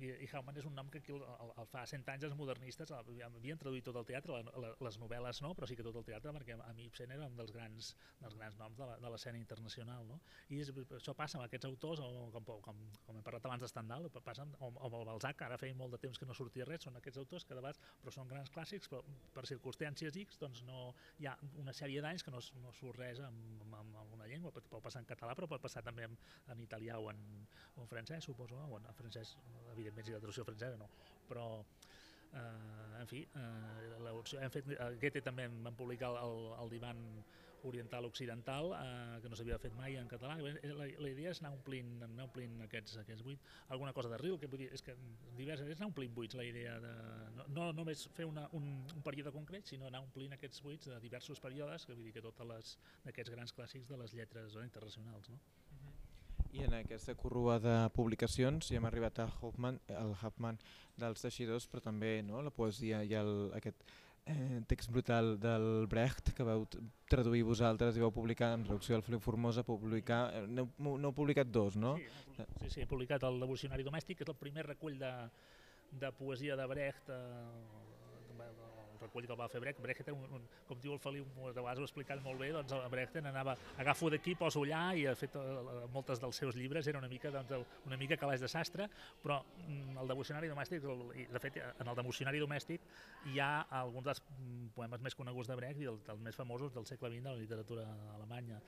i, 0.00 0.12
i 0.24 0.28
Hauman 0.32 0.56
és 0.56 0.66
un 0.66 0.74
nom 0.74 0.90
que 0.90 0.98
aquí 0.98 1.12
el, 1.12 1.22
el, 1.22 1.52
el 1.62 1.66
fa 1.72 1.86
100 1.86 2.08
anys 2.12 2.26
els 2.28 2.36
modernistes 2.36 2.92
havien 2.92 3.58
traduït 3.58 3.84
tot 3.84 3.96
el 3.96 4.06
teatre, 4.08 4.36
la, 4.36 4.54
la, 4.64 4.72
les 4.86 4.98
novel·les 5.00 5.42
no, 5.44 5.54
però 5.54 5.68
sí 5.68 5.76
que 5.76 5.86
tot 5.86 5.96
el 5.96 6.04
teatre, 6.04 6.32
perquè 6.36 6.58
a 6.60 6.72
mi 6.76 6.86
Ibsen 6.90 7.10
era 7.16 7.26
un 7.26 7.36
dels 7.36 7.52
grans, 7.56 7.94
dels 8.20 8.36
grans 8.36 8.58
noms 8.60 8.78
de 8.80 9.10
l'escena 9.10 9.40
internacional. 9.40 10.06
No? 10.06 10.20
I 10.50 10.60
és, 10.60 10.72
això 10.98 11.14
passa 11.16 11.38
amb 11.38 11.46
aquests 11.46 11.68
autors, 11.68 12.04
o 12.04 12.28
com, 12.34 12.44
com, 12.66 12.84
com 13.06 13.16
hem 13.16 13.24
parlat 13.26 13.48
abans 13.48 13.64
de 13.64 13.70
Stendhal, 13.72 14.08
passa 14.20 14.44
amb, 14.44 14.56
amb 14.60 14.98
el 15.00 15.08
Balzac, 15.08 15.46
ara 15.46 15.58
feia 15.60 15.76
molt 15.76 15.96
de 15.96 16.02
temps 16.06 16.20
que 16.20 16.28
no 16.28 16.36
sortia 16.36 16.68
res, 16.68 16.84
són 16.90 16.98
aquests 17.00 17.20
autors 17.22 17.46
que 17.46 17.54
de 17.54 17.60
vegades, 17.60 17.80
però 18.02 18.14
són 18.14 18.28
grans 18.30 18.50
clàssics, 18.54 18.90
però 18.90 19.00
per 19.34 19.46
circumstàncies 19.50 20.18
X 20.24 20.40
doncs 20.42 20.64
no, 20.66 20.90
hi 21.22 21.28
ha 21.30 21.36
una 21.62 21.74
sèrie 21.76 22.02
d'anys 22.04 22.26
que 22.26 22.34
no, 22.34 22.42
no 22.64 22.74
surt 22.76 23.00
res 23.00 23.22
amb, 23.26 23.64
amb, 23.68 23.96
amb 24.02 24.16
una 24.18 24.28
llengua, 24.30 24.52
pot, 24.54 24.66
pot 24.72 24.84
passar 24.84 25.04
en 25.04 25.08
català, 25.08 25.36
però 25.38 25.48
pot 25.50 25.62
passar 25.62 25.84
també 25.86 26.08
en, 26.08 26.16
en 26.52 26.62
italià 26.66 26.98
o 27.00 27.10
en, 27.12 27.20
o 27.76 27.84
en 27.84 27.90
francès, 27.90 28.26
suposo, 28.26 28.58
o 28.60 28.80
en, 28.80 28.88
en 28.90 28.98
francès, 28.98 29.36
evidentment 29.74 30.08
si 30.08 30.16
la 30.16 30.22
traducció 30.22 30.46
francesa 30.48 30.80
no, 30.80 30.90
però 31.28 31.46
eh, 31.60 33.00
en 33.00 33.10
fi, 33.10 33.22
eh, 33.24 34.40
hem 34.40 34.56
fet, 34.56 34.74
a 34.78 34.90
Goethe 34.98 35.22
també 35.26 35.48
vam 35.50 35.78
publicar 35.78 36.14
el, 36.24 36.50
el 36.58 36.74
divan 36.74 37.06
oriental 37.68 38.06
occidental 38.08 38.72
eh, 38.76 39.20
que 39.22 39.30
no 39.30 39.38
s'havia 39.38 39.58
fet 39.62 39.74
mai 39.76 39.96
en 40.00 40.08
català. 40.10 40.36
La, 40.40 40.86
la 40.86 41.10
idea 41.10 41.32
és 41.34 41.40
anar 41.42 41.52
omplint, 41.56 41.92
anar 42.06 42.26
omplint 42.28 42.58
aquests, 42.66 42.98
aquests 43.02 43.24
buits, 43.26 43.56
alguna 43.68 43.94
cosa 43.96 44.12
de 44.12 44.18
ril 44.22 44.38
que 44.40 44.50
vull 44.50 44.64
dir, 44.64 44.70
és 44.74 44.84
que 44.84 44.96
diverses, 45.38 45.68
és 45.68 45.80
anar 45.80 45.90
omplint 45.90 46.14
buits 46.16 46.38
la 46.38 46.46
idea 46.46 46.76
de, 46.82 46.94
no, 47.38 47.46
no 47.54 47.70
només 47.76 48.06
fer 48.16 48.28
una, 48.28 48.46
un, 48.56 48.68
un 48.94 49.06
període 49.06 49.32
concret 49.34 49.68
sinó 49.70 49.88
anar 49.88 50.02
omplint 50.04 50.36
aquests 50.36 50.62
buits 50.64 50.90
de 50.90 51.00
diversos 51.02 51.40
períodes 51.40 51.86
que 51.86 51.96
vull 51.96 52.08
dir 52.08 52.14
que 52.16 52.24
totes 52.24 52.48
les 52.52 52.76
d'aquests 53.06 53.34
grans 53.36 53.56
clàssics 53.56 53.90
de 53.90 53.98
les 54.00 54.14
lletres 54.16 54.56
no, 54.56 54.64
internacionals 54.66 55.32
no? 55.32 55.40
I 56.50 56.64
en 56.66 56.74
aquesta 56.74 57.14
corrua 57.14 57.60
de 57.62 57.74
publicacions 57.94 58.72
ja 58.72 58.80
hem 58.80 58.86
arribat 58.88 59.20
a 59.22 59.28
Hoffman, 59.38 59.78
el 59.94 60.16
Huffman 60.18 60.58
dels 60.98 61.22
teixidors, 61.22 61.68
però 61.70 61.84
també 61.84 62.16
no, 62.26 62.40
la 62.42 62.50
poesia 62.50 63.04
i 63.06 63.14
el, 63.14 63.30
aquest 63.54 63.84
eh, 64.30 64.60
text 64.70 64.90
brutal 64.94 65.34
del 65.42 65.86
Brecht 65.90 66.32
que 66.36 66.46
vau 66.46 66.64
traduir 67.10 67.42
vosaltres 67.46 67.98
i 67.98 68.04
vau 68.04 68.12
publicar 68.14 68.52
en 68.56 68.64
traducció 68.68 68.96
del 68.96 69.04
Feliu 69.06 69.20
Formosa, 69.20 69.64
publicar, 69.66 70.22
n'heu 70.46 70.70
no 70.78 71.12
publicat 71.16 71.50
dos, 71.50 71.76
no? 71.76 71.96
Sí, 71.98 72.46
sí, 72.62 72.70
sí, 72.70 72.80
he 72.84 72.88
publicat 72.90 73.26
el 73.28 73.40
Devocionari 73.42 73.86
Domèstic, 73.86 74.20
que 74.20 74.26
és 74.28 74.32
el 74.32 74.38
primer 74.40 74.66
recull 74.68 74.98
de, 75.00 75.12
de 76.00 76.12
poesia 76.18 76.56
de 76.56 76.66
Brecht, 76.70 77.10
eh, 77.10 77.79
recull 79.02 79.26
que 79.26 79.34
el 79.34 79.38
va 79.40 79.48
fer 79.52 79.60
Brecht, 79.62 79.80
Brecht 79.82 80.10
un, 80.12 80.24
un, 80.38 80.46
com 80.68 80.80
diu 80.82 80.94
el 80.94 81.00
Feliu, 81.02 81.26
de 81.40 81.60
vegades 81.60 81.80
ho 81.82 81.86
ha 81.86 81.88
explicat 81.88 82.22
molt 82.24 82.40
bé, 82.42 82.50
doncs 82.56 82.74
Brecht 82.92 83.18
anava, 83.20 83.56
agafo 83.82 84.10
d'aquí, 84.12 84.34
poso 84.38 84.64
allà 84.66 84.82
i 84.98 85.06
ha 85.08 85.14
fet 85.18 85.36
eh, 85.40 85.86
moltes 85.94 86.22
dels 86.22 86.42
seus 86.42 86.58
llibres 86.58 86.88
era 86.90 87.00
una 87.02 87.10
mica, 87.10 87.32
doncs, 87.34 87.74
una 87.88 87.98
mica 88.00 88.18
calaix 88.20 88.42
de 88.42 88.50
sastre, 88.50 88.88
però 89.22 89.40
mm, 89.66 89.96
el 90.02 90.12
devocionari 90.12 90.52
domèstic, 90.52 90.84
el, 90.84 91.06
de 91.32 91.42
fet 91.42 91.60
en 91.62 91.86
el 91.86 91.98
devocionari 92.02 92.42
domèstic 92.42 92.86
hi 93.32 93.40
ha 93.40 93.50
alguns 93.80 94.10
dels 94.10 94.22
mm, 94.26 94.70
poemes 94.76 95.02
més 95.04 95.18
coneguts 95.18 95.50
de 95.50 95.58
Brecht 95.60 95.82
i 95.82 95.90
els, 95.90 96.06
els 96.14 96.24
més 96.24 96.38
famosos 96.38 96.74
del 96.76 96.88
segle 96.88 97.12
XX 97.12 97.26
de 97.26 97.34
la 97.34 97.42
literatura 97.42 97.88
alemanya 98.16 98.60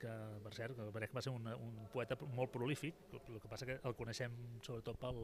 que 0.00 0.12
per 0.44 0.52
cert, 0.56 0.76
que 0.78 0.88
Brecht 0.94 1.14
va 1.16 1.22
ser 1.24 1.32
un, 1.34 1.46
un 1.52 1.78
poeta 1.92 2.16
molt 2.34 2.52
prolífic, 2.54 2.98
el 3.20 3.40
que 3.42 3.50
passa 3.50 3.68
que 3.68 3.78
el 3.86 3.96
coneixem 3.98 4.34
sobretot 4.66 4.98
pel, 5.02 5.22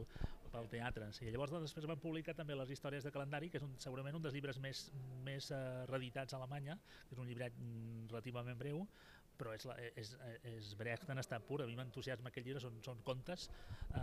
pel 0.53 0.69
teatre. 0.71 1.09
Sí, 1.17 1.27
llavors 1.33 1.53
doncs, 1.53 1.67
després 1.67 1.89
van 1.89 2.01
publicar 2.03 2.35
també 2.37 2.57
les 2.57 2.71
històries 2.75 3.05
de 3.07 3.13
calendari, 3.13 3.51
que 3.53 3.61
és 3.61 3.67
un, 3.67 3.75
segurament 3.83 4.17
un 4.17 4.25
dels 4.25 4.37
llibres 4.37 4.61
més, 4.63 4.87
més 5.25 5.51
uh, 5.51 5.83
reeditats 5.91 6.35
a 6.35 6.41
Alemanya, 6.41 6.77
que 7.07 7.17
és 7.17 7.21
un 7.23 7.29
llibret 7.29 7.57
mm, 7.57 8.07
relativament 8.13 8.59
breu, 8.59 8.85
però 9.37 9.53
és, 9.53 9.65
la, 9.69 9.75
és, 10.01 10.15
és 10.49 10.71
Brecht 10.79 11.11
en 11.13 11.21
estat 11.21 11.45
pur, 11.47 11.61
a 11.61 11.67
mi 11.69 11.77
m'entusiasma 11.77 12.31
aquest 12.31 12.47
llibre, 12.47 12.63
són, 12.63 12.79
són 12.85 13.03
contes 13.05 13.47
eh, 13.93 14.01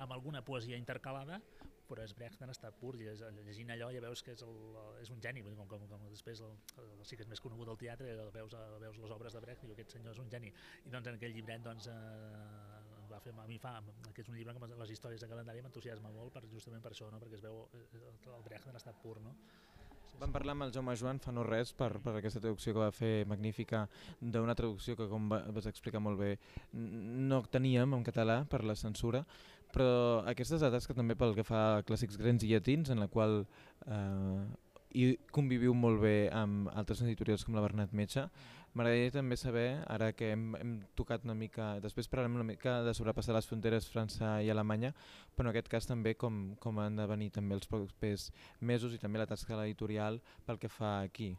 amb 0.00 0.14
alguna 0.16 0.40
poesia 0.46 0.78
intercalada, 0.80 1.42
però 1.88 2.04
és 2.04 2.14
Brecht 2.16 2.42
en 2.44 2.52
estat 2.52 2.76
pur, 2.80 2.94
i 3.00 3.08
llegint 3.46 3.72
allò 3.74 3.90
ja 3.94 4.02
veus 4.04 4.22
que 4.24 4.34
és, 4.36 4.42
el, 4.46 4.58
és 5.02 5.10
un 5.14 5.20
geni, 5.24 5.42
com, 5.46 5.66
com, 5.68 5.86
com 5.90 6.06
després 6.10 6.42
el, 6.46 6.54
el, 6.82 6.92
sí 7.08 7.18
que 7.18 7.26
és 7.26 7.30
més 7.30 7.42
conegut 7.42 7.72
al 7.72 7.80
teatre, 7.80 8.14
veus, 8.34 8.56
veus 8.84 9.00
les 9.02 9.16
obres 9.16 9.36
de 9.36 9.42
Brecht 9.44 9.66
i 9.68 9.74
aquest 9.74 9.96
senyor 9.96 10.16
és 10.16 10.22
un 10.22 10.30
geni. 10.32 10.52
I 10.86 10.94
doncs 10.94 11.10
en 11.10 11.18
aquell 11.18 11.34
llibret 11.36 11.64
doncs, 11.66 11.90
eh, 11.92 13.02
va 13.12 13.20
fer, 13.20 13.34
a 13.36 13.48
mi 13.48 13.58
fa, 13.60 13.76
que 14.12 14.24
és 14.24 14.30
un 14.32 14.38
llibre 14.38 14.56
que 14.56 14.80
les 14.84 14.94
històries 14.94 15.20
de 15.20 15.28
calendari 15.28 15.64
m'entusiasma 15.64 16.12
molt 16.14 16.32
per, 16.34 16.46
justament 16.52 16.84
per 16.84 16.94
això, 16.94 17.10
no? 17.12 17.20
perquè 17.22 17.40
es 17.40 17.44
veu 17.44 17.66
eh, 17.76 17.84
el 18.36 18.48
Brecht 18.48 18.72
en 18.72 18.80
estat 18.80 18.98
pur. 19.02 19.18
No? 19.24 19.36
Vam 20.20 20.32
parlar 20.34 20.52
amb 20.54 20.66
el 20.66 20.72
Jaume 20.74 20.94
Joan 20.98 21.18
fa 21.22 21.32
no 21.34 21.42
res 21.46 21.72
per, 21.74 21.96
per 22.04 22.12
aquesta 22.18 22.40
traducció 22.42 22.74
que 22.74 22.82
va 22.82 22.92
fer 22.94 23.24
magnífica 23.26 23.86
d'una 24.20 24.54
traducció 24.58 24.94
que, 24.98 25.08
com 25.10 25.30
vas 25.32 25.66
explicar 25.70 26.02
molt 26.04 26.20
bé, 26.20 26.36
no 26.72 27.40
teníem 27.50 27.96
en 27.96 28.04
català 28.06 28.42
per 28.48 28.62
la 28.68 28.76
censura, 28.78 29.24
però 29.72 30.22
aquestes 30.30 30.62
dades 30.64 30.86
que 30.86 30.96
també 30.96 31.16
pel 31.18 31.36
que 31.36 31.46
fa 31.46 31.62
a 31.78 31.86
clàssics 31.86 32.18
grecs 32.20 32.44
i 32.44 32.52
llatins, 32.52 32.92
en 32.92 33.00
la 33.02 33.08
qual 33.12 33.42
eh, 33.86 34.42
i 34.92 35.14
conviviu 35.32 35.72
molt 35.74 36.02
bé 36.02 36.28
amb 36.36 36.68
altres 36.76 37.00
editorials 37.00 37.46
com 37.46 37.56
la 37.56 37.64
Bernat 37.64 37.94
Metge, 37.96 38.28
M'agradaria 38.72 39.12
també 39.12 39.36
saber, 39.36 39.66
ara 39.92 40.06
que 40.16 40.30
hem, 40.32 40.44
hem 40.56 40.70
tocat 40.96 41.26
una 41.26 41.34
mica, 41.36 41.74
després 41.84 42.08
parlarem 42.08 42.38
una 42.38 42.46
mica 42.48 42.78
de 42.86 42.94
sobrepassar 42.96 43.34
les 43.36 43.48
fronteres 43.50 43.88
França 43.92 44.38
i 44.40 44.48
Alemanya, 44.48 44.94
però 45.36 45.50
en 45.50 45.52
aquest 45.52 45.68
cas 45.74 45.88
també 45.90 46.14
com, 46.16 46.40
com 46.62 46.80
han 46.80 46.96
de 46.96 47.04
venir 47.10 47.28
també 47.36 47.58
els 47.58 47.68
propers 47.68 48.30
mesos 48.72 48.96
i 48.96 49.02
també 49.02 49.20
la 49.20 49.28
tasca 49.28 49.52
de 49.52 49.60
l'editorial 49.60 50.22
pel 50.48 50.62
que 50.62 50.72
fa 50.72 51.02
aquí. 51.02 51.34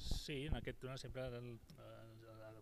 Sí, 0.00 0.46
en 0.46 0.56
aquest 0.56 0.80
tema 0.82 0.96
sempre 0.98 1.26
el, 1.38 1.58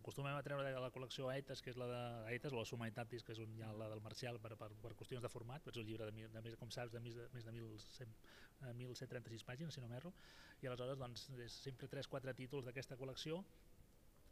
acostumem 0.02 0.34
a 0.34 0.42
treure 0.42 0.66
de 0.66 0.80
la 0.82 0.90
col·lecció 0.94 1.28
Aetas, 1.30 1.62
que 1.62 1.70
és 1.70 1.78
la 1.78 1.86
de 1.86 2.00
Aetas, 2.32 2.52
o 2.52 2.58
la 2.58 2.66
Humanitatis, 2.76 3.22
que 3.22 3.34
és 3.36 3.40
un, 3.42 3.54
ja 3.58 3.70
la 3.78 3.88
del 3.92 4.02
Marcial 4.04 4.40
per, 4.42 4.56
per, 4.58 4.70
per 4.82 4.92
qüestions 4.98 5.22
de 5.22 5.30
format, 5.30 5.66
és 5.70 5.78
un 5.78 5.86
llibre 5.86 6.08
de, 6.10 6.28
de 6.32 6.42
més, 6.44 6.56
com 6.60 6.72
saps, 6.74 6.92
de 6.92 7.00
més 7.04 7.14
de, 7.16 7.28
més 7.34 7.46
de 7.46 7.54
1.136 7.54 9.38
eh, 9.38 9.46
pàgines, 9.46 9.74
si 9.74 9.84
no 9.84 9.90
m'erro, 9.90 10.12
i 10.60 10.68
aleshores 10.68 10.98
doncs, 10.98 11.28
és 11.46 11.60
sempre 11.68 11.88
3-4 11.92 12.34
títols 12.42 12.66
d'aquesta 12.66 12.98
col·lecció, 12.98 13.40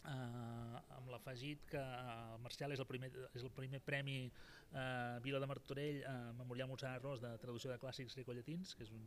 eh, 0.02 0.80
amb 0.98 1.12
l'afegit 1.14 1.66
que 1.70 1.80
eh, 1.80 2.16
el 2.34 2.42
Marcial 2.42 2.74
és 2.74 2.82
el 2.82 2.90
primer, 2.90 3.12
és 3.30 3.46
el 3.46 3.54
primer 3.54 3.82
premi 3.86 4.18
eh, 4.26 5.18
Vila 5.22 5.42
de 5.42 5.50
Martorell 5.50 6.02
eh, 6.02 6.16
Memorial 6.40 6.70
Montserrat 6.72 7.06
Ros 7.06 7.22
de 7.22 7.36
traducció 7.42 7.70
de 7.70 7.78
clàssics 7.78 8.18
grecollatins, 8.18 8.74
que 8.74 8.88
és 8.88 8.92
un, 8.96 9.06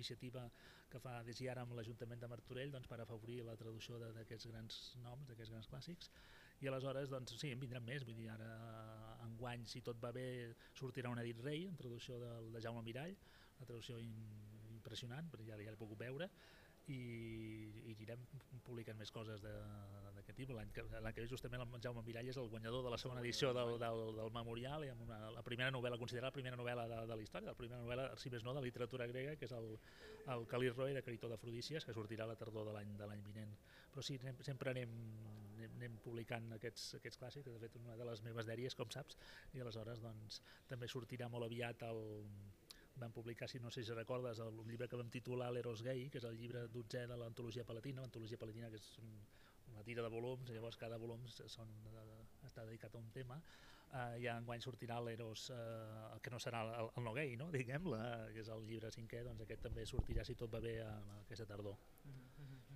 iniciativa 0.00 0.46
que 0.90 1.00
fa 1.04 1.20
des 1.26 1.40
ara 1.52 1.62
amb 1.66 1.76
l'Ajuntament 1.78 2.20
de 2.20 2.28
Martorell 2.32 2.72
doncs, 2.74 2.88
per 2.90 3.00
afavorir 3.00 3.42
la 3.46 3.56
traducció 3.60 4.00
d'aquests 4.00 4.48
grans 4.50 4.78
noms, 5.04 5.28
d'aquests 5.28 5.54
grans 5.54 5.70
clàssics. 5.70 6.10
I 6.60 6.68
aleshores 6.68 7.12
doncs, 7.12 7.36
sí, 7.40 7.52
en 7.54 7.60
vindran 7.60 7.84
més. 7.84 8.04
Vull 8.04 8.18
dir, 8.18 8.28
ara 8.32 8.50
enguany 9.28 9.66
si 9.70 9.84
tot 9.86 10.00
va 10.02 10.12
bé 10.16 10.26
sortirà 10.76 11.12
un 11.12 11.20
edit 11.22 11.40
rei 11.44 11.66
en 11.68 11.76
traducció 11.78 12.18
del, 12.20 12.50
de 12.56 12.64
Jaume 12.64 12.82
Mirall 12.84 13.14
una 13.60 13.68
traducció 13.68 13.98
in, 14.00 14.16
impressionant 14.72 15.28
perquè 15.30 15.50
ja, 15.50 15.58
ja 15.60 15.72
l'he 15.72 15.80
pogut 15.80 16.00
veure 16.00 16.28
i, 16.90 17.00
i 17.86 17.94
anirem 17.94 18.22
publicant 18.66 18.98
més 18.98 19.10
coses 19.14 19.42
d'aquest 19.42 20.36
tipus. 20.38 20.56
L'any 20.56 20.70
que, 20.74 20.84
que 20.86 21.22
ve 21.22 21.28
justament 21.30 21.62
el 21.62 21.82
Jaume 21.84 22.02
Mirall 22.06 22.30
és 22.32 22.38
el 22.40 22.50
guanyador 22.52 22.84
de 22.86 22.92
la 22.92 22.98
segona 23.02 23.22
edició 23.24 23.52
del, 23.56 23.76
del, 23.82 24.02
del 24.18 24.32
Memorial 24.34 24.86
i 24.86 24.92
amb 24.92 25.04
una, 25.06 25.20
la 25.34 25.44
primera 25.46 25.70
novel·la, 25.74 25.98
considerada 26.00 26.30
la 26.30 26.38
primera 26.38 26.58
novel·la 26.60 26.86
de, 26.90 27.00
de 27.10 27.18
la 27.18 27.26
història, 27.26 27.52
la 27.54 27.58
primera 27.58 27.82
novel·la, 27.82 28.08
si 28.20 28.32
més 28.34 28.46
no, 28.46 28.54
de 28.56 28.64
literatura 28.64 29.08
grega, 29.10 29.36
que 29.38 29.48
és 29.48 29.54
el, 29.56 29.72
el 30.34 30.46
Calir 30.50 30.72
Roy 30.76 30.96
de 30.96 31.04
Critó 31.06 31.30
d'Afrodícies, 31.30 31.86
que 31.86 31.96
sortirà 31.96 32.26
a 32.26 32.32
la 32.32 32.38
tardor 32.40 32.68
de 32.68 32.76
l'any 32.76 32.94
de 32.98 33.10
l'any 33.10 33.22
vinent. 33.26 33.54
Però 33.90 34.04
sí, 34.06 34.18
anem, 34.22 34.38
sempre 34.46 34.74
anem, 34.74 34.94
anem, 35.56 35.76
anem 35.80 35.98
publicant 36.04 36.50
aquests, 36.58 36.94
aquests 37.00 37.22
clàssics, 37.22 37.50
de 37.50 37.62
fet 37.62 37.78
una 37.82 37.98
de 37.98 38.08
les 38.10 38.24
meves 38.26 38.48
dèries, 38.50 38.78
com 38.78 38.90
saps, 38.92 39.18
i 39.54 39.62
aleshores 39.62 40.02
doncs, 40.02 40.42
també 40.70 40.90
sortirà 40.90 41.30
molt 41.32 41.48
aviat 41.48 41.86
el, 41.90 42.02
vam 43.00 43.12
publicar, 43.12 43.48
si 43.48 43.60
no 43.60 43.70
sé 43.70 43.84
si 43.84 43.94
recordes, 43.96 44.38
el 44.44 44.60
llibre 44.68 44.88
que 44.88 44.98
vam 45.00 45.10
titular 45.10 45.50
L'Eros 45.52 45.82
Gay, 45.86 46.08
que 46.12 46.20
és 46.20 46.26
el 46.28 46.38
llibre 46.38 46.66
dotzè 46.68 47.06
de 47.08 47.16
l'antologia 47.16 47.64
palatina, 47.64 48.04
l'antologia 48.04 48.38
palatina 48.38 48.70
que 48.70 48.80
és 48.80 48.90
una 49.00 49.84
tira 49.86 50.04
de 50.04 50.12
volums, 50.12 50.50
llavors 50.50 50.78
cada 50.78 50.98
volum 51.00 51.26
són, 51.30 51.74
està 52.46 52.64
dedicat 52.64 52.94
a 52.94 53.02
un 53.02 53.10
tema, 53.14 53.40
eh, 53.90 54.20
i 54.22 54.28
enguany 54.32 54.62
sortirà 54.64 55.00
l'Eros, 55.02 55.48
eh, 55.54 56.18
que 56.22 56.34
no 56.34 56.42
serà 56.42 56.64
el, 56.68 56.90
el 56.94 57.06
no 57.06 57.14
gay, 57.16 57.36
no? 57.40 57.50
diguem 57.54 57.90
que 58.34 58.44
és 58.44 58.52
el 58.52 58.66
llibre 58.68 58.92
cinquè, 58.94 59.24
doncs 59.26 59.46
aquest 59.46 59.68
també 59.70 59.86
sortirà 59.86 60.26
si 60.26 60.36
tot 60.36 60.52
va 60.52 60.62
bé 60.64 60.78
aquesta 61.22 61.48
tardor. 61.54 61.78
Mm 62.04 62.18
-hmm 62.18 62.69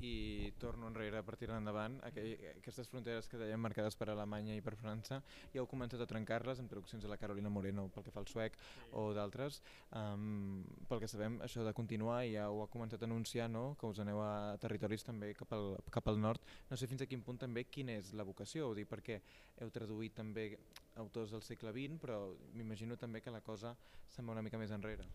i 0.00 0.52
torno 0.58 0.88
enrere 0.88 1.22
per 1.26 1.36
tirar 1.36 1.58
endavant 1.58 1.98
aquestes 2.06 2.88
fronteres 2.88 3.28
que 3.28 3.40
dèiem 3.40 3.60
marcades 3.60 3.98
per 3.98 4.08
Alemanya 4.12 4.56
i 4.56 4.62
per 4.64 4.76
França 4.80 5.20
ja 5.52 5.60
heu 5.60 5.68
començat 5.70 6.00
a 6.00 6.08
trencar-les 6.10 6.62
amb 6.62 6.70
traduccions 6.70 7.04
de 7.04 7.10
la 7.10 7.18
Carolina 7.20 7.50
Moreno 7.50 7.88
pel 7.94 8.06
que 8.06 8.14
fa 8.14 8.22
al 8.22 8.30
suec 8.30 8.56
sí. 8.56 8.78
o 8.92 9.10
d'altres 9.16 9.60
um, 9.92 10.64
pel 10.88 11.02
que 11.02 11.10
sabem 11.10 11.40
això 11.44 11.66
de 11.66 11.74
continuar 11.76 12.22
ja 12.30 12.48
ho 12.50 12.62
ha 12.62 12.70
començat 12.70 13.02
a 13.02 13.10
anunciar 13.10 13.50
no? 13.50 13.74
que 13.80 13.90
us 13.90 14.00
aneu 14.00 14.22
a 14.22 14.56
territoris 14.62 15.04
també 15.04 15.34
cap 15.34 15.52
al, 15.52 15.74
cap 15.90 16.08
al 16.08 16.20
nord 16.20 16.40
no 16.70 16.76
sé 16.76 16.86
fins 16.86 17.02
a 17.02 17.10
quin 17.10 17.22
punt 17.26 17.42
també 17.44 17.66
quina 17.68 17.98
és 17.98 18.14
la 18.14 18.26
vocació 18.28 18.70
dir, 18.78 18.86
perquè 18.88 19.20
heu 19.62 19.72
traduït 19.74 20.16
també 20.18 20.48
autors 21.02 21.34
del 21.34 21.44
segle 21.46 21.74
XX, 21.74 22.00
però 22.02 22.18
m'imagino 22.54 22.96
també 22.96 23.22
que 23.22 23.34
la 23.34 23.44
cosa 23.44 23.76
se'n 24.08 24.26
va 24.26 24.36
una 24.38 24.46
mica 24.46 24.60
més 24.60 24.74
enrere. 24.74 25.06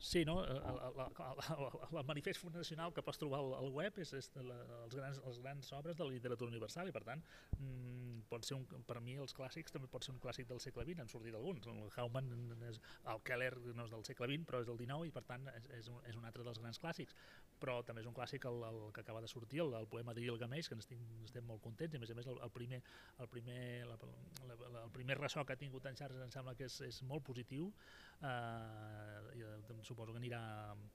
Sí, 0.00 0.24
no? 0.24 0.42
El, 0.44 0.56
el, 0.56 0.80
el, 0.96 1.98
el 1.98 2.04
manifest 2.08 2.40
fundacional 2.40 2.94
que 2.96 3.02
pots 3.04 3.18
trobar 3.20 3.42
al, 3.42 3.50
al 3.58 3.68
web 3.76 3.98
és, 4.00 4.14
és 4.16 4.30
la, 4.40 4.56
els, 4.86 4.94
grans, 4.96 5.18
els 5.28 5.40
grans 5.44 5.72
obres 5.76 5.98
de 5.98 6.06
la 6.06 6.14
literatura 6.14 6.48
universal 6.48 6.88
i 6.88 6.94
per 6.94 7.02
tant 7.04 7.20
mm, 7.58 8.22
pot 8.30 8.48
ser 8.48 8.56
un, 8.56 8.64
per 8.88 8.96
mi 9.04 9.18
els 9.20 9.36
clàssics 9.36 9.76
també 9.76 9.90
pot 9.92 10.06
ser 10.06 10.14
un 10.14 10.22
clàssic 10.22 10.48
del 10.48 10.62
segle 10.64 10.86
XX, 10.88 11.04
han 11.04 11.12
sortit 11.12 11.36
alguns 11.36 11.68
el 11.68 11.82
Hauman, 12.00 12.32
és, 12.70 12.80
el 13.12 13.20
Keller 13.28 13.52
no 13.76 13.84
és 13.84 13.92
del 13.92 14.06
segle 14.08 14.30
XX 14.32 14.48
però 14.48 14.62
és 14.64 14.70
del 14.70 14.80
XIX 14.80 15.10
i 15.10 15.14
per 15.18 15.24
tant 15.28 15.44
és, 15.52 15.68
és, 15.82 15.92
un, 15.92 16.00
és 16.08 16.16
un 16.16 16.24
altre 16.24 16.48
dels 16.48 16.62
grans 16.64 16.80
clàssics. 16.80 17.16
Però 17.60 17.82
també 17.84 18.00
és 18.00 18.08
un 18.08 18.16
clàssic 18.16 18.46
el, 18.48 18.62
el 18.70 18.80
que 18.96 19.04
acaba 19.04 19.20
de 19.20 19.28
sortir, 19.28 19.60
el, 19.60 19.74
el 19.76 19.88
poema 19.92 20.14
de 20.16 20.24
Gilgamesh 20.24 20.70
que 20.72 20.80
estem, 20.80 21.02
estem 21.28 21.44
molt 21.44 21.60
contents 21.60 21.92
i 21.92 22.00
a 22.00 22.00
més 22.00 22.14
a 22.14 22.16
més 22.16 22.30
el, 22.32 22.40
el 22.40 22.54
primer, 22.56 22.80
el 23.20 23.28
primer, 23.28 23.60
la, 23.90 23.98
la, 24.48 24.56
la, 24.62 24.84
el 24.86 24.94
primer 24.96 25.20
ressò 25.20 25.44
que 25.44 25.52
ha 25.52 25.60
tingut 25.60 25.84
en 25.90 26.00
Charles 26.00 26.24
em 26.24 26.32
sembla 26.32 26.56
que 26.56 26.70
és, 26.70 26.80
és 26.88 27.02
molt 27.04 27.26
positiu 27.26 27.68
eh, 28.24 29.44
suposo 29.90 30.14
que 30.14 30.22
anirà, 30.22 30.40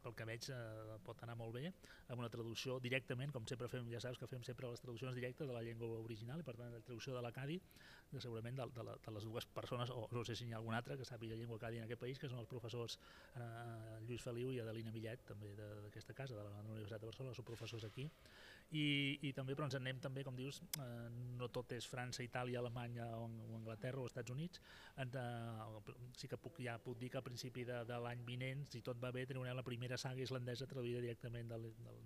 pel 0.03 0.15
que 0.17 0.27
veig, 0.27 0.49
eh, 0.55 0.97
pot 1.05 1.21
anar 1.25 1.36
molt 1.39 1.58
bé, 1.58 1.71
amb 2.08 2.21
una 2.23 2.31
traducció 2.31 2.79
directament, 2.84 3.34
com 3.36 3.47
sempre 3.49 3.69
fem, 3.71 3.89
ja 3.91 4.01
saps 4.03 4.21
que 4.21 4.29
fem 4.31 4.43
sempre 4.47 4.71
les 4.71 4.84
traduccions 4.84 5.17
directes 5.17 5.47
de 5.47 5.53
la 5.55 5.63
llengua 5.65 5.99
original, 5.99 6.41
i 6.41 6.47
per 6.47 6.55
tant 6.60 6.73
la 6.73 6.81
traducció 6.81 7.15
de 7.15 7.23
l'Acadi, 7.25 7.60
segurament 8.21 8.55
de, 8.55 8.65
de, 8.71 8.84
la, 8.88 8.95
de 9.05 9.12
les 9.12 9.25
dues 9.27 9.45
persones, 9.51 9.91
o 9.91 10.08
no 10.15 10.23
sé 10.23 10.36
si 10.39 10.47
hi 10.47 10.53
ha 10.53 10.60
alguna 10.62 10.79
altra 10.79 10.95
que 10.97 11.08
sàpiga 11.08 11.36
llengua 11.36 11.58
Acadi 11.60 11.81
en 11.81 11.88
aquest 11.88 12.01
país, 12.01 12.19
que 12.21 12.29
són 12.31 12.39
els 12.39 12.49
professors 12.51 12.97
eh, 13.36 13.99
Lluís 14.08 14.23
Feliu 14.23 14.53
i 14.55 14.62
Adelina 14.63 14.93
Millet, 14.95 15.25
també 15.27 15.51
d'aquesta 15.60 16.15
casa, 16.15 16.38
de 16.38 16.45
la 16.45 16.63
Universitat 16.63 17.03
de 17.03 17.12
Barcelona, 17.12 17.36
són 17.36 17.47
professors 17.49 17.88
aquí, 17.88 18.08
i, 18.73 18.86
i 19.27 19.31
també 19.38 19.53
però 19.55 19.67
ens 19.67 19.77
anem 19.77 19.99
també, 20.01 20.23
com 20.25 20.38
dius, 20.38 20.62
eh, 20.81 21.10
no 21.39 21.49
tot 21.53 21.75
és 21.75 21.86
França, 21.89 22.23
Itàlia, 22.25 22.60
Alemanya 22.62 23.08
o, 23.19 23.27
o 23.27 23.60
Anglaterra 23.60 24.01
o 24.01 24.10
Estats 24.10 24.34
Units, 24.34 24.62
en, 25.01 25.12
eh, 25.13 25.95
sí 26.17 26.29
que 26.31 26.39
puc, 26.41 26.62
ja 26.65 26.77
puc 26.81 26.97
dir 27.01 27.12
que 27.13 27.21
a 27.21 27.25
principi 27.25 27.65
de, 27.67 27.84
de 27.88 27.99
l'any 28.01 28.25
vinent, 28.27 28.65
si 28.71 28.81
tot 28.86 29.02
va 29.02 29.12
bé, 29.15 29.26
tenim 29.26 29.45
la 29.45 29.65
primera 29.65 29.98
saga 30.02 30.24
islandesa 30.24 30.67
traduïda 30.69 31.04
directament 31.04 31.52
de, 31.52 31.62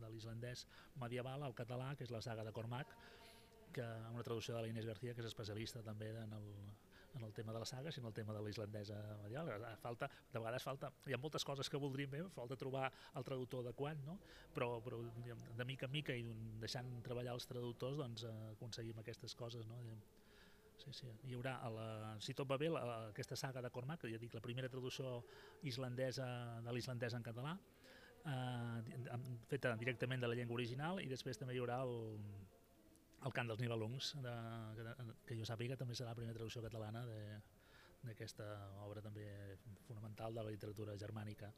l'islandès 0.10 0.66
medieval 1.02 1.44
al 1.44 1.58
català, 1.58 1.94
que 1.96 2.08
és 2.08 2.14
la 2.16 2.24
saga 2.26 2.46
de 2.48 2.54
Cormac, 2.56 2.96
que 3.74 3.86
amb 3.86 4.16
una 4.18 4.26
traducció 4.26 4.56
de 4.56 4.64
l'Inés 4.66 4.88
García, 4.90 5.14
que 5.14 5.22
és 5.24 5.30
especialista 5.30 5.84
també 5.86 6.10
en 6.24 6.34
el, 6.34 6.48
en 7.16 7.26
el 7.26 7.34
tema 7.34 7.54
de 7.54 7.60
la 7.62 7.68
saga, 7.70 7.92
sinó 7.92 8.10
el 8.10 8.14
tema 8.18 8.34
de 8.34 8.42
l'islandesa 8.46 8.98
medieval. 9.24 9.66
Falta, 9.82 10.10
de 10.32 10.40
vegades 10.40 10.66
falta, 10.66 10.92
hi 11.08 11.16
ha 11.16 11.22
moltes 11.22 11.46
coses 11.46 11.70
que 11.70 11.82
voldríem 11.82 12.12
bé, 12.16 12.24
falta 12.36 12.58
trobar 12.60 12.88
el 13.16 13.28
traductor 13.28 13.66
adequat, 13.66 14.02
no? 14.06 14.20
però, 14.56 14.72
però 14.86 15.02
de 15.04 15.68
mica 15.70 15.90
en 15.90 15.94
mica 15.94 16.16
i 16.16 16.26
deixant 16.64 16.90
treballar 17.06 17.36
els 17.38 17.50
traductors 17.50 18.00
doncs, 18.02 18.26
aconseguim 18.56 19.04
aquestes 19.04 19.38
coses. 19.38 19.68
No? 19.70 19.82
Sí, 20.80 20.94
sí. 20.96 21.10
Hi 21.28 21.36
haurà, 21.36 21.58
a 21.60 21.70
la, 21.74 21.88
si 22.24 22.34
tot 22.38 22.48
va 22.50 22.58
bé, 22.60 22.70
la, 22.72 22.84
aquesta 23.10 23.36
saga 23.40 23.62
de 23.62 23.72
Cormac, 23.74 24.06
ja 24.08 24.20
dic, 24.22 24.36
la 24.38 24.44
primera 24.44 24.70
traducció 24.72 25.20
islandesa 25.68 26.28
de 26.64 26.76
l'islandès 26.76 27.18
en 27.18 27.26
català, 27.26 27.58
eh, 28.24 29.18
feta 29.52 29.74
directament 29.82 30.24
de 30.24 30.30
la 30.32 30.38
llengua 30.40 30.56
original, 30.56 31.02
i 31.04 31.10
després 31.12 31.42
també 31.42 31.58
hi 31.58 31.60
haurà 31.60 31.82
el, 31.84 31.96
el 33.28 33.36
cant 33.36 33.52
dels 33.52 33.60
Nivelungs, 33.60 34.14
de, 34.24 34.36
que, 34.78 35.08
que 35.28 35.40
jo 35.42 35.48
sàpiga 35.50 35.76
també 35.80 35.98
serà 36.00 36.14
la 36.14 36.20
primera 36.20 36.38
traducció 36.38 36.64
catalana 36.64 37.04
d'aquesta 38.08 38.48
obra 38.86 39.04
també 39.04 39.28
fonamental 39.90 40.40
de 40.40 40.48
la 40.48 40.56
literatura 40.56 40.96
germànica. 40.96 41.52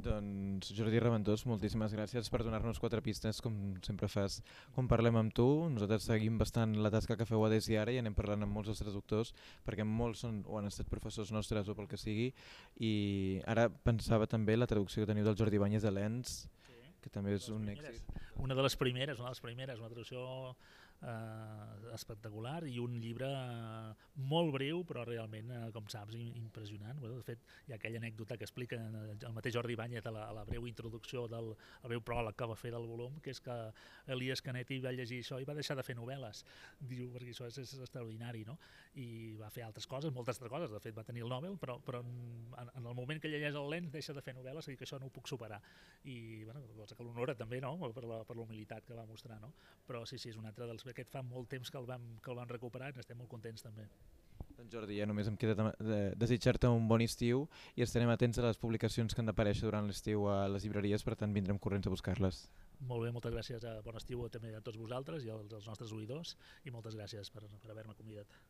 Doncs 0.00 0.70
Jordi 0.72 1.00
Reventós, 1.02 1.42
moltíssimes 1.48 1.92
gràcies 1.92 2.30
per 2.32 2.40
donar-nos 2.40 2.78
quatre 2.80 3.02
pistes, 3.04 3.40
com 3.44 3.56
sempre 3.84 4.08
fas 4.08 4.38
quan 4.74 4.88
parlem 4.88 5.18
amb 5.20 5.34
tu. 5.36 5.46
Nosaltres 5.72 6.06
seguim 6.08 6.38
bastant 6.40 6.72
la 6.80 6.92
tasca 6.92 7.18
que 7.20 7.26
feu 7.28 7.44
a 7.44 7.50
Des 7.52 7.68
i 7.68 7.76
ara 7.76 7.92
i 7.92 8.00
anem 8.00 8.16
parlant 8.16 8.46
amb 8.46 8.56
molts 8.56 8.70
dels 8.70 8.80
traductors, 8.80 9.34
perquè 9.66 9.84
molts 9.84 10.24
són 10.24 10.40
o 10.48 10.56
han 10.58 10.70
estat 10.70 10.88
professors 10.88 11.32
nostres 11.36 11.68
o 11.68 11.76
pel 11.76 11.90
que 11.90 12.00
sigui, 12.00 12.30
i 12.80 12.92
ara 13.50 13.68
pensava 13.68 14.28
també 14.30 14.56
la 14.56 14.70
traducció 14.70 15.04
que 15.04 15.12
teniu 15.12 15.26
del 15.28 15.36
Jordi 15.36 15.60
Banyes 15.60 15.84
de 15.84 15.92
l'ENS, 15.92 16.38
que 17.00 17.12
també 17.12 17.34
és 17.36 17.48
un 17.52 17.68
èxit. 17.72 18.12
Una 18.40 18.56
de 18.56 18.64
les 18.64 18.76
primeres, 18.76 19.18
una 19.20 19.30
de 19.30 19.36
les 19.36 19.44
primeres, 19.44 19.80
una 19.80 19.92
traducció 19.92 20.54
eh, 21.02 21.94
espectacular 21.94 22.64
i 22.68 22.78
un 22.82 22.96
llibre 23.00 23.28
eh, 23.30 23.94
molt 24.30 24.52
breu 24.54 24.84
però 24.88 25.04
realment, 25.08 25.50
eh, 25.54 25.70
com 25.74 25.88
saps, 25.92 26.16
impressionant. 26.18 26.98
Bueno, 27.00 27.16
de 27.18 27.26
fet, 27.26 27.44
hi 27.66 27.74
ha 27.74 27.78
aquella 27.80 28.00
anècdota 28.02 28.36
que 28.38 28.46
explica 28.46 28.78
el 28.78 29.34
mateix 29.36 29.56
Jordi 29.56 29.76
Banyet 29.78 30.06
a 30.06 30.14
la, 30.14 30.26
a 30.30 30.36
la 30.40 30.44
breu 30.48 30.66
introducció 30.68 31.26
del 31.30 31.52
el 31.52 31.92
breu 31.92 32.02
pròleg 32.04 32.36
que 32.36 32.48
va 32.50 32.58
fer 32.58 32.72
del 32.74 32.86
volum, 32.88 33.18
que 33.24 33.32
és 33.34 33.40
que 33.44 33.56
Elias 34.14 34.42
Canetti 34.44 34.80
va 34.84 34.92
llegir 34.94 35.20
això 35.24 35.40
i 35.40 35.48
va 35.48 35.56
deixar 35.56 35.76
de 35.78 35.84
fer 35.86 35.96
novel·les, 35.98 36.44
diu, 36.80 37.10
perquè 37.14 37.34
això 37.34 37.48
és, 37.48 37.58
és 37.62 37.74
extraordinari, 37.80 38.44
no? 38.48 38.58
I 39.00 39.36
va 39.40 39.50
fer 39.54 39.64
altres 39.66 39.86
coses, 39.90 40.12
moltes 40.14 40.38
altres 40.38 40.52
coses, 40.52 40.72
de 40.72 40.82
fet 40.82 40.96
va 40.96 41.04
tenir 41.06 41.24
el 41.24 41.32
Nobel, 41.32 41.56
però, 41.60 41.78
però 41.84 42.02
en, 42.04 42.68
en 42.68 42.86
el 42.86 42.96
moment 42.96 43.20
que 43.22 43.30
llegeix 43.30 43.56
el 43.58 43.70
lens 43.72 43.92
deixa 43.94 44.14
de 44.16 44.24
fer 44.24 44.34
novel·les, 44.36 44.70
i 44.72 44.76
que 44.78 44.86
això 44.86 45.00
no 45.00 45.10
ho 45.10 45.14
puc 45.14 45.30
superar. 45.30 45.60
I, 46.04 46.44
bueno, 46.44 46.64
cosa 46.76 46.98
que 46.98 47.06
l'honora 47.06 47.36
també, 47.38 47.60
no?, 47.62 47.76
per 47.94 48.04
la, 48.06 48.22
per 48.26 48.36
humilitat 48.38 48.86
que 48.86 48.98
va 48.98 49.06
mostrar, 49.08 49.40
no? 49.42 49.52
Però 49.86 50.04
sí, 50.06 50.18
sí, 50.18 50.32
és 50.34 50.38
un 50.40 50.48
altre 50.50 50.68
dels 50.70 50.84
aquest 50.92 51.10
fa 51.12 51.22
molt 51.26 51.50
temps 51.52 51.70
que 51.70 51.78
el 51.80 51.86
vam, 51.88 52.06
que 52.22 52.32
el 52.32 52.40
vam 52.40 52.50
recuperar 52.50 52.90
i 52.90 52.98
n'estem 52.98 53.18
molt 53.18 53.30
contents 53.32 53.64
també. 53.66 53.88
Doncs 54.60 54.72
Jordi, 54.72 54.98
ja 55.00 55.06
només 55.08 55.28
em 55.30 55.36
queda 55.40 55.70
de 55.80 56.00
desitjar-te 56.20 56.68
un 56.68 56.86
bon 56.88 57.00
estiu 57.04 57.46
i 57.76 57.84
estarem 57.84 58.10
atents 58.12 58.40
a 58.40 58.44
les 58.44 58.60
publicacions 58.60 59.14
que 59.14 59.22
han 59.22 59.30
d'aparèixer 59.30 59.64
durant 59.68 59.88
l'estiu 59.88 60.26
a 60.28 60.42
les 60.52 60.66
llibreries, 60.66 61.04
per 61.06 61.16
tant 61.16 61.32
vindrem 61.36 61.58
corrents 61.58 61.88
a 61.88 61.94
buscar-les. 61.94 62.42
Molt 62.90 63.04
bé, 63.04 63.12
moltes 63.12 63.34
gràcies, 63.34 63.64
a 63.64 63.80
bon 63.84 63.96
estiu 63.96 64.26
també 64.32 64.54
a 64.56 64.62
tots 64.64 64.80
vosaltres 64.80 65.24
i 65.24 65.32
als, 65.32 65.52
als 65.56 65.68
nostres 65.68 65.92
oïdors 65.96 66.36
i 66.64 66.72
moltes 66.74 66.96
gràcies 66.96 67.32
per, 67.32 67.44
per 67.48 67.72
haver-me 67.72 67.96
convidat. 67.96 68.40